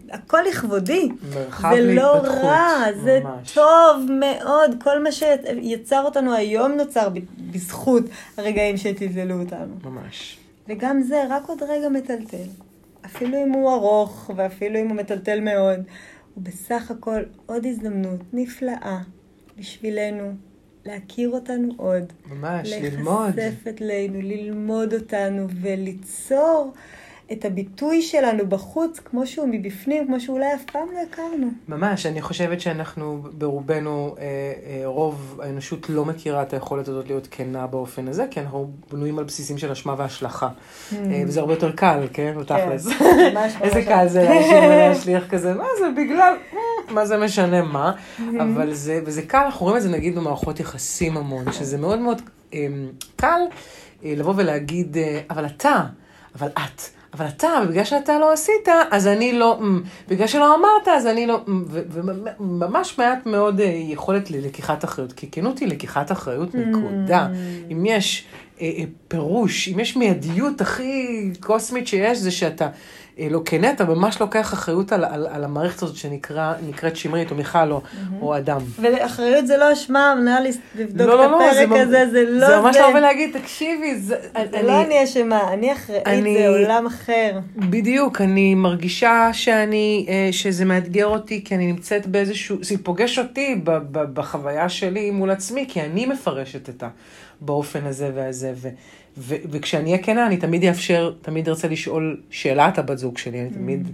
[0.07, 1.09] והכל לכבודי.
[1.31, 3.19] זה לא רע, זה
[3.53, 4.75] טוב מאוד.
[4.83, 7.07] כל מה שיצר אותנו היום נוצר
[7.51, 8.03] בזכות
[8.37, 9.75] הרגעים שטלטלו אותנו.
[9.83, 10.37] ממש.
[10.67, 12.61] וגם זה רק עוד רגע מטלטל.
[13.05, 15.79] אפילו אם הוא ארוך ואפילו אם הוא מטלטל מאוד,
[16.35, 18.99] הוא בסך הכל עוד הזדמנות נפלאה
[19.57, 20.31] בשבילנו
[20.85, 22.13] להכיר אותנו עוד.
[22.25, 23.35] ממש, ללמוד.
[23.35, 26.73] להיחשף אלינו, ללמוד אותנו וליצור
[27.32, 31.47] את הביטוי שלנו בחוץ, כמו שהוא מבפנים, כמו שאולי אף פעם לא הכרנו.
[31.67, 37.27] ממש, אני חושבת שאנחנו ברובנו, אה, אה, רוב האנושות לא מכירה את היכולת הזאת להיות
[37.32, 40.47] כנה באופן הזה, כי אנחנו בנויים על בסיסים של אשמה והשלכה.
[40.47, 40.95] Mm.
[40.95, 42.34] אה, וזה הרבה יותר קל, כן?
[42.39, 42.88] בתכלס.
[42.88, 44.23] כן, איזה קל זה
[44.89, 48.21] להשליך כזה, מה זה בגלל, אה, מה זה משנה מה, mm-hmm.
[48.41, 52.21] אבל זה, וזה קל, אנחנו רואים את זה נגיד במערכות יחסים המון, שזה מאוד מאוד...
[52.53, 53.41] אמ, קל
[54.05, 55.86] אה, לבוא ולהגיד, אה, אבל אתה,
[56.36, 56.82] אבל את.
[57.14, 59.59] אבל אתה, ובגלל שאתה לא עשית, אז אני לא,
[60.07, 61.39] בגלל שלא אמרת, אז אני לא,
[62.39, 67.28] וממש מעט מאוד אה, יכולת ללקיחת אחריות, כי כנות היא לקיחת אחריות, נקודה.
[67.72, 68.26] אם יש
[69.07, 72.68] פירוש, אם יש מיידיות הכי קוסמית שיש, זה שאתה
[73.30, 77.72] לא כנה, אתה ממש לוקח אחריות על, על, על המערכת הזאת שנקראת שמרית, או מיכל,
[77.72, 78.22] או, mm-hmm.
[78.22, 78.59] או אדם.
[78.82, 80.43] ואחריות זה לא אשמה, מנהל
[80.76, 82.47] לבדוק לא, את לא, הפרק לא, הזה, זה לא זה.
[82.47, 84.16] זה ממש לא להגיד, תקשיבי, זה...
[84.34, 87.39] זה אני, לא אני אשמה, אני אחראית, אני, זה עולם אחר.
[87.55, 93.62] בדיוק, אני מרגישה שאני, אה, שזה מאתגר אותי, כי אני נמצאת באיזשהו, זה פוגש אותי
[93.64, 96.89] ב, ב, בחוויה שלי מול עצמי, כי אני מפרשת את ה...
[97.41, 98.51] באופן הזה והזה.
[98.55, 98.69] ו,
[99.17, 103.41] ו, וכשאני אהיה כנה, אני תמיד אאפשר, תמיד ארצה לשאול שאלה את הבת זוג שלי,
[103.41, 103.87] אני תמיד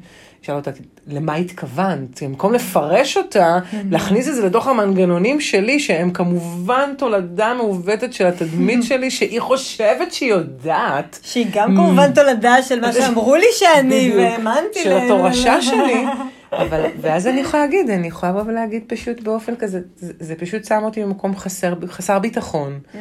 [0.43, 0.71] אשאל אותה,
[1.07, 2.23] למה התכוונת?
[2.23, 3.59] במקום לפרש אותה,
[3.91, 10.13] להכניס את זה לתוך המנגנונים שלי, שהם כמובן תולדה מעוותת של התדמית שלי, שהיא חושבת
[10.13, 11.19] שהיא יודעת.
[11.23, 15.07] שהיא גם כמובן תולדה של מה שאמרו לי שאני, והאמנתי להם.
[15.07, 16.05] של התורשה שלי.
[16.51, 20.65] אבל, ואז אני יכולה להגיד, אני יכולה לבוא ולהגיד פשוט באופן כזה, זה, זה פשוט
[20.65, 22.79] שם אותי במקום חסר, חסר ביטחון.
[22.83, 22.97] Mm-hmm.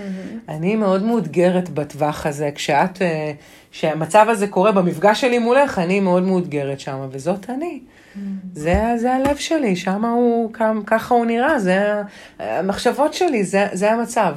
[0.48, 3.32] אני מאוד מאותגרת בטווח הזה, כשאת, אה,
[3.70, 7.80] כשהמצב הזה קורה במפגש שלי מולך, אני מאוד מאותגרת שם, וזאת אני.
[7.80, 8.18] Mm-hmm.
[8.52, 10.52] זה, זה הלב שלי, שם הוא,
[10.86, 12.02] ככה הוא נראה, זה
[12.38, 14.36] המחשבות שלי, זה, זה המצב.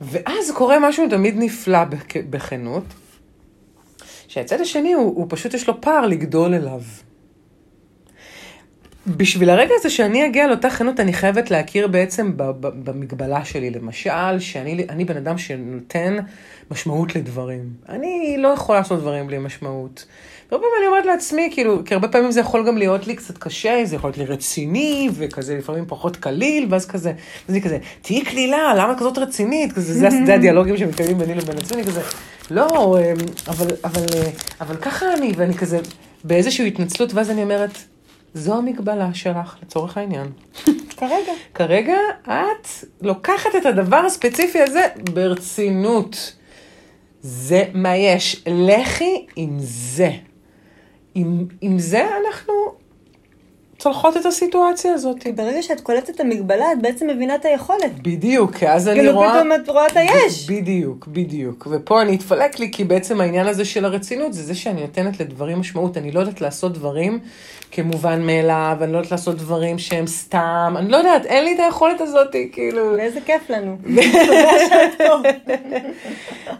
[0.00, 1.78] ואז קורה משהו תמיד נפלא
[2.30, 2.84] בכנות,
[4.28, 6.80] שהצד השני הוא, הוא פשוט יש לו פער לגדול אליו.
[9.16, 13.70] בשביל הרגע הזה שאני אגיע לאותה חנות, אני חייבת להכיר בעצם במגבלה שלי.
[13.70, 16.16] למשל, שאני בן אדם שנותן
[16.70, 17.72] משמעות לדברים.
[17.88, 20.06] אני לא יכולה לעשות דברים בלי משמעות.
[20.50, 23.38] והרבה פעמים אני אומרת לעצמי, כאילו, כי הרבה פעמים זה יכול גם להיות לי קצת
[23.38, 27.10] קשה, זה יכול להיות לי רציני, וכזה לפעמים פחות קליל, ואז כזה,
[27.48, 29.72] אז אני כזה, תהיי קלילה, למה כזאת רצינית?
[29.72, 32.00] כזה, זה, זה הדיאלוגים שמתקיימים ביני לבין עצמי, כזה,
[32.50, 33.16] לא, אמ,
[33.48, 34.30] אבל, אבל, אה,
[34.60, 35.78] אבל ככה אני, ואני כזה,
[36.24, 37.78] באיזושהי התנצלות, ואז אני אומרת,
[38.34, 40.26] זו המגבלה שלך, לצורך העניין.
[40.98, 41.32] כרגע.
[41.54, 42.68] כרגע את
[43.02, 46.32] לוקחת את הדבר הספציפי הזה ברצינות.
[47.20, 48.42] זה מה יש.
[48.46, 50.10] לכי עם זה.
[51.14, 52.54] עם, עם זה אנחנו
[53.78, 55.18] צולחות את הסיטואציה הזאת.
[55.22, 58.02] כי ברגע שאת קולטת את המגבלה, את בעצם מבינה את היכולת.
[58.02, 59.28] בדיוק, כי אז אני כאילו רואה...
[59.28, 60.50] כאילו פתאום את רואה את היש.
[60.50, 61.66] בדיוק, בדיוק.
[61.70, 65.60] ופה אני אתפלק לי, כי בעצם העניין הזה של הרצינות, זה זה שאני נותנת לדברים
[65.60, 65.96] משמעות.
[65.96, 67.18] אני לא יודעת לעשות דברים
[67.72, 71.60] כמובן מאליו, אני לא יודעת לעשות דברים שהם סתם, אני לא יודעת, אין לי את
[71.60, 72.92] היכולת הזאת, כאילו...
[72.96, 73.76] ואיזה כיף לנו.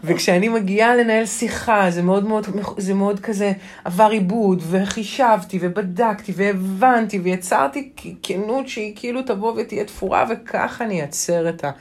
[0.03, 2.47] וכשאני מגיעה לנהל שיחה, זה מאוד מאוד,
[2.77, 3.51] זה מאוד כזה
[3.85, 7.91] עבר עיבוד, וחישבתי, ובדקתי, והבנתי, ויצרתי
[8.23, 11.71] כנות שהיא כאילו תבוא ותהיה תפורה, וככה אני אעצר את ה...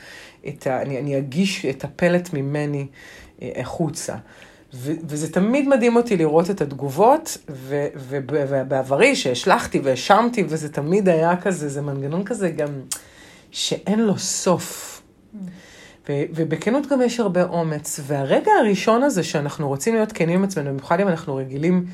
[0.49, 2.87] את ה אני, אני אגיש את הפלט ממני
[3.43, 4.15] אה, החוצה.
[4.73, 7.39] וזה תמיד מדהים אותי לראות את התגובות,
[7.99, 12.69] ובעברי שהשלכתי והאשמתי, וזה תמיד היה כזה, זה מנגנון כזה גם
[13.51, 15.01] שאין לו סוף.
[16.09, 18.01] ו- ובכנות גם יש הרבה אומץ.
[18.03, 21.85] והרגע הראשון הזה שאנחנו רוצים להיות כנים עם עצמנו, במיוחד אם אנחנו רגילים,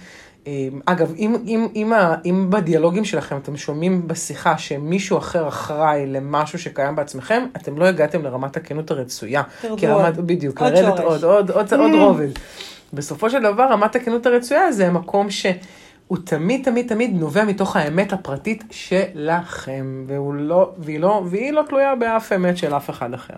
[0.84, 1.92] אגב, אם, אם, אם,
[2.24, 8.22] אם בדיאלוגים שלכם אתם שומעים בשיחה שמישהו אחר אחראי למשהו שקיים בעצמכם, אתם לא הגעתם
[8.22, 9.42] לרמת הכנות הרצויה.
[9.60, 10.26] תרדו עוד.
[10.26, 12.28] בדיוק, עוד לרדת עוד, עוד, עוד, עוד רובד.
[12.92, 18.12] בסופו של דבר, רמת הכנות הרצויה זה מקום שהוא תמיד, תמיד, תמיד נובע מתוך האמת
[18.12, 23.34] הפרטית שלכם, והוא לא, והיא, לא, והיא לא תלויה באף אמת של אף אחד אחר.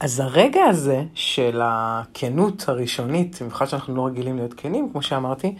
[0.00, 5.54] אז הרגע הזה של הכנות הראשונית, במיוחד שאנחנו לא רגילים להיות כנים, כמו שאמרתי, אמ,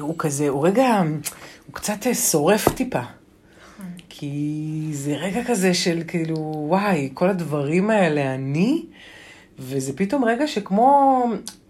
[0.00, 1.02] הוא כזה, הוא רגע,
[1.66, 3.02] הוא קצת שורף טיפה.
[4.08, 6.36] כי זה רגע כזה של כאילו,
[6.68, 8.82] וואי, כל הדברים האלה, אני,
[9.58, 11.24] וזה פתאום רגע שכמו,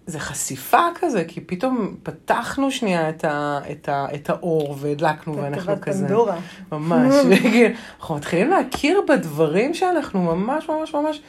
[0.06, 5.80] זה חשיפה כזה, כי פתאום פתחנו שנייה את, ה, את, ה, את האור והדלקנו, ואנחנו
[5.80, 6.06] כזה...
[6.06, 6.36] פנדורה.
[6.72, 7.14] ממש.
[8.00, 11.20] אנחנו מתחילים להכיר בדברים שאנחנו ממש ממש ממש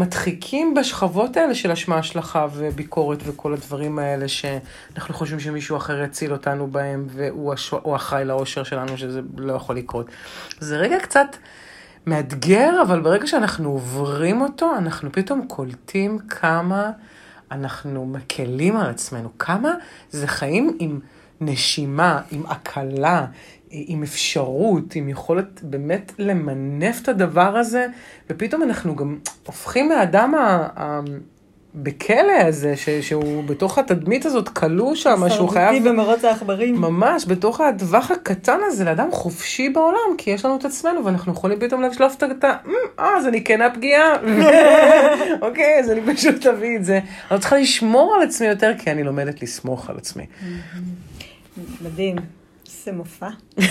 [0.00, 6.32] מדחיקים בשכבות האלה של אשמה, השלכה וביקורת וכל הדברים האלה שאנחנו חושבים שמישהו אחר יציל
[6.32, 10.06] אותנו בהם, והוא אחראי לאושר שלנו, שזה לא יכול לקרות.
[10.60, 11.36] זה רגע קצת...
[12.06, 16.90] מאתגר, אבל ברגע שאנחנו עוברים אותו, אנחנו פתאום קולטים כמה
[17.50, 19.72] אנחנו מקלים על עצמנו, כמה
[20.10, 21.00] זה חיים עם
[21.40, 23.26] נשימה, עם הקלה,
[23.70, 27.86] עם אפשרות, עם יכולת באמת למנף את הדבר הזה,
[28.30, 30.34] ופתאום אנחנו גם הופכים מהאדם
[31.74, 35.68] בכלא הזה, ש, שהוא בתוך התדמית הזאת כלוא שם, שהוא חייב...
[35.68, 36.74] הישרדותי במרוץ העכברים.
[36.74, 41.60] ממש, בתוך הטווח הקטן הזה, לאדם חופשי בעולם, כי יש לנו את עצמנו, ואנחנו יכולים
[41.60, 42.56] פתאום לשלוף את ה...
[42.66, 44.16] "אמ, אה, אז אני כנה פגיעה.
[45.42, 47.00] אוקיי, אז אני פשוט אביא את זה.
[47.30, 50.26] אני צריכה לשמור על עצמי יותר, כי אני לומדת לסמוך על עצמי.
[51.80, 52.39] מדהים.
[52.78, 53.28] איזה מופע.
[53.56, 53.64] זה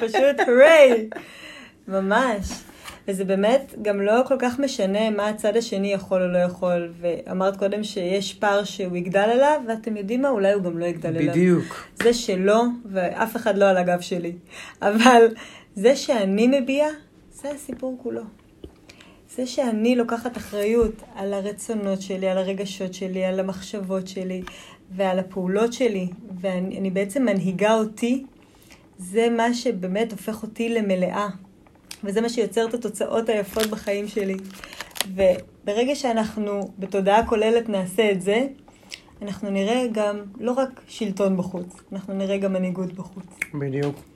[0.06, 1.08] פשוט הרי.
[1.88, 2.48] ממש.
[3.08, 6.92] וזה באמת גם לא כל כך משנה מה הצד השני יכול או לא יכול.
[7.00, 10.28] ואמרת קודם שיש פער שהוא יגדל אליו, ואתם יודעים מה?
[10.28, 11.32] אולי הוא גם לא יגדל אליו.
[11.32, 11.86] בדיוק.
[12.02, 14.32] זה שלו, ואף אחד לא על הגב שלי.
[14.82, 15.26] אבל
[15.74, 16.86] זה שאני מביע,
[17.32, 18.22] זה הסיפור כולו.
[19.36, 24.42] זה שאני לוקחת אחריות על הרצונות שלי, על הרגשות שלי, על המחשבות שלי
[24.90, 26.08] ועל הפעולות שלי,
[26.40, 28.24] ואני אני בעצם מנהיגה אותי,
[28.98, 31.28] זה מה שבאמת הופך אותי למלאה.
[32.04, 34.36] וזה מה שיוצר את התוצאות היפות בחיים שלי.
[35.14, 38.46] וברגע שאנחנו בתודעה כוללת נעשה את זה,
[39.22, 43.26] אנחנו נראה גם לא רק שלטון בחוץ, אנחנו נראה גם מנהיגות בחוץ.
[43.60, 44.15] בדיוק.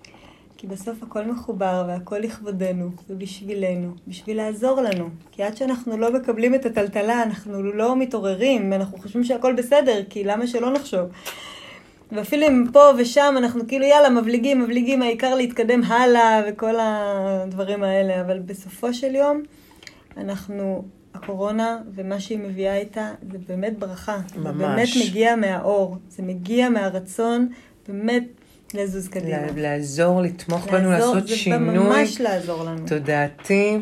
[0.61, 5.09] כי בסוף הכל מחובר והכל לכבודנו ובשבילנו, בשביל לעזור לנו.
[5.33, 10.25] כי עד שאנחנו לא מקבלים את הטלטלה, אנחנו לא מתעוררים, אנחנו חושבים שהכל בסדר, כי
[10.25, 11.09] למה שלא נחשוב?
[12.13, 18.21] ואפילו אם פה ושם אנחנו כאילו יאללה מבליגים, מבליגים, העיקר להתקדם הלאה וכל הדברים האלה,
[18.21, 19.43] אבל בסופו של יום
[20.17, 20.85] אנחנו,
[21.15, 24.17] הקורונה ומה שהיא מביאה איתה זה באמת ברכה.
[24.17, 24.33] ממש.
[24.43, 27.49] זה באמת מגיע מהאור, זה מגיע מהרצון
[27.89, 28.25] באמת
[28.75, 29.39] לזוז קדימה.
[29.57, 31.79] לעזור, לתמוך בנו, לעזור, לעשות זה שינוי.
[31.79, 32.87] ממש לעזור לנו.
[32.87, 33.79] תודעתי,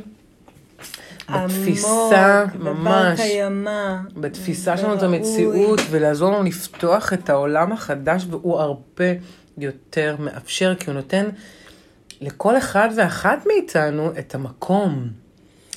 [1.31, 3.97] בתפיסה, ממש, קיימא.
[4.17, 5.03] בתפיסה שלנו את.
[5.03, 9.13] המציאות, ולעזור לנו לפתוח את העולם החדש, והוא הרבה
[9.59, 11.29] יותר מאפשר, כי הוא נותן
[12.21, 15.09] לכל אחד ואחת מאיתנו את המקום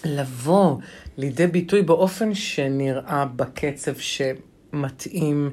[0.06, 0.76] לבוא
[1.18, 5.50] לידי ביטוי באופן שנראה בקצב שמתאים,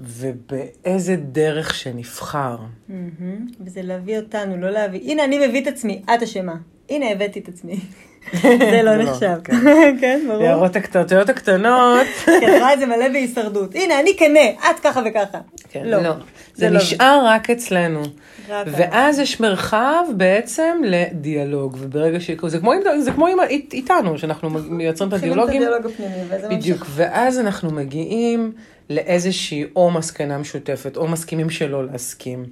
[0.00, 2.56] ובאיזה דרך שנבחר.
[3.60, 6.54] וזה להביא אותנו, לא להביא, הנה אני מביא את עצמי, את אשמה.
[6.90, 7.80] הנה הבאתי את עצמי.
[8.32, 9.36] זה לא לא, נחשב.
[9.44, 9.56] כן.
[10.00, 10.42] כן, ברור.
[10.42, 12.06] הערות הקטנות הקטנות.
[12.24, 13.74] את רואה את זה מלא בהישרדות.
[13.74, 15.38] הנה, אני כנה, את ככה וככה.
[15.70, 16.12] כן, לא, לא.
[16.54, 18.02] זה לא נשאר רק אצלנו.
[18.48, 22.30] ואז יש מרחב בעצם לדיאלוג, וברגע ש...
[22.46, 25.62] זה כמו, איתנו, שאנחנו מייצרים את הדיאלוגים,
[26.50, 26.86] בדיוק.
[26.94, 28.52] ואז אנחנו מגיעים
[28.90, 32.44] לאיזושהי או מסקנה משותפת, או מסכימים שלא להסכים,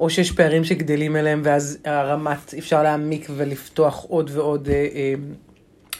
[0.00, 4.68] או שיש פערים שגדלים אליהם, ואז הרמת, אפשר להעמיק ולפתוח עוד ועוד...
[4.68, 5.14] אה, אה,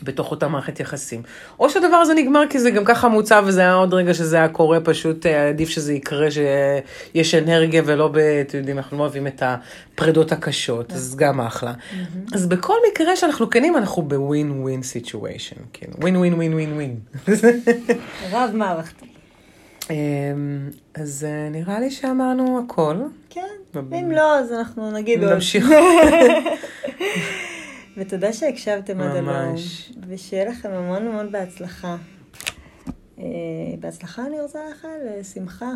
[0.03, 1.23] בתוך אותה מערכת יחסים.
[1.61, 4.49] או שהדבר הזה נגמר כי זה גם ככה מוצע וזה היה עוד רגע שזה היה
[4.49, 9.27] קורה, פשוט אה, עדיף שזה יקרה, שיש אנרגיה ולא, ב, אתם יודעים, אנחנו לא אוהבים
[9.27, 11.73] את הפרדות הקשות, אז גם אחלה.
[12.35, 16.97] אז בכל מקרה שאנחנו כנים, אנחנו ב win-win situation, כן, ווין ווין ווין ווין ווין.
[18.33, 19.18] רב מערכתי.
[19.91, 22.97] אמ, אז אה, נראה לי שאמרנו הכל.
[23.31, 25.33] כן, ואם לא, אז אנחנו נגיד עוד.
[25.33, 25.67] נמשיך.
[27.97, 29.29] ותודה שהקשבתם עד הלום.
[29.29, 29.93] ממש.
[30.09, 31.97] ושיהיה לכם המון המון בהצלחה.
[33.19, 33.25] אה,
[33.81, 35.71] בהצלחה אני רוצה לאחל, שמחה.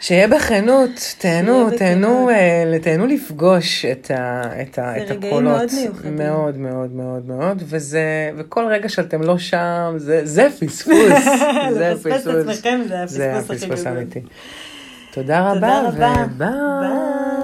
[0.00, 2.30] שיהיה בכנות, תהנו, תהנו.
[2.30, 5.56] אה, תהנו לפגוש את, ה, את, ה, זה את רגעים הקולות.
[5.56, 6.16] מאוד מיוחדים.
[6.16, 11.24] מאוד, מאוד, מאוד, מאוד, וזה, וכל רגע שאתם לא שם, זה, זה פספוס.
[11.74, 13.96] זה לפספס את עצמכם זה זה הפספוס הכי הפספוס גדול.
[13.96, 14.20] האמיתי.
[15.12, 16.50] תודה רבה, תודה רבה.
[16.80, 17.39] ביי.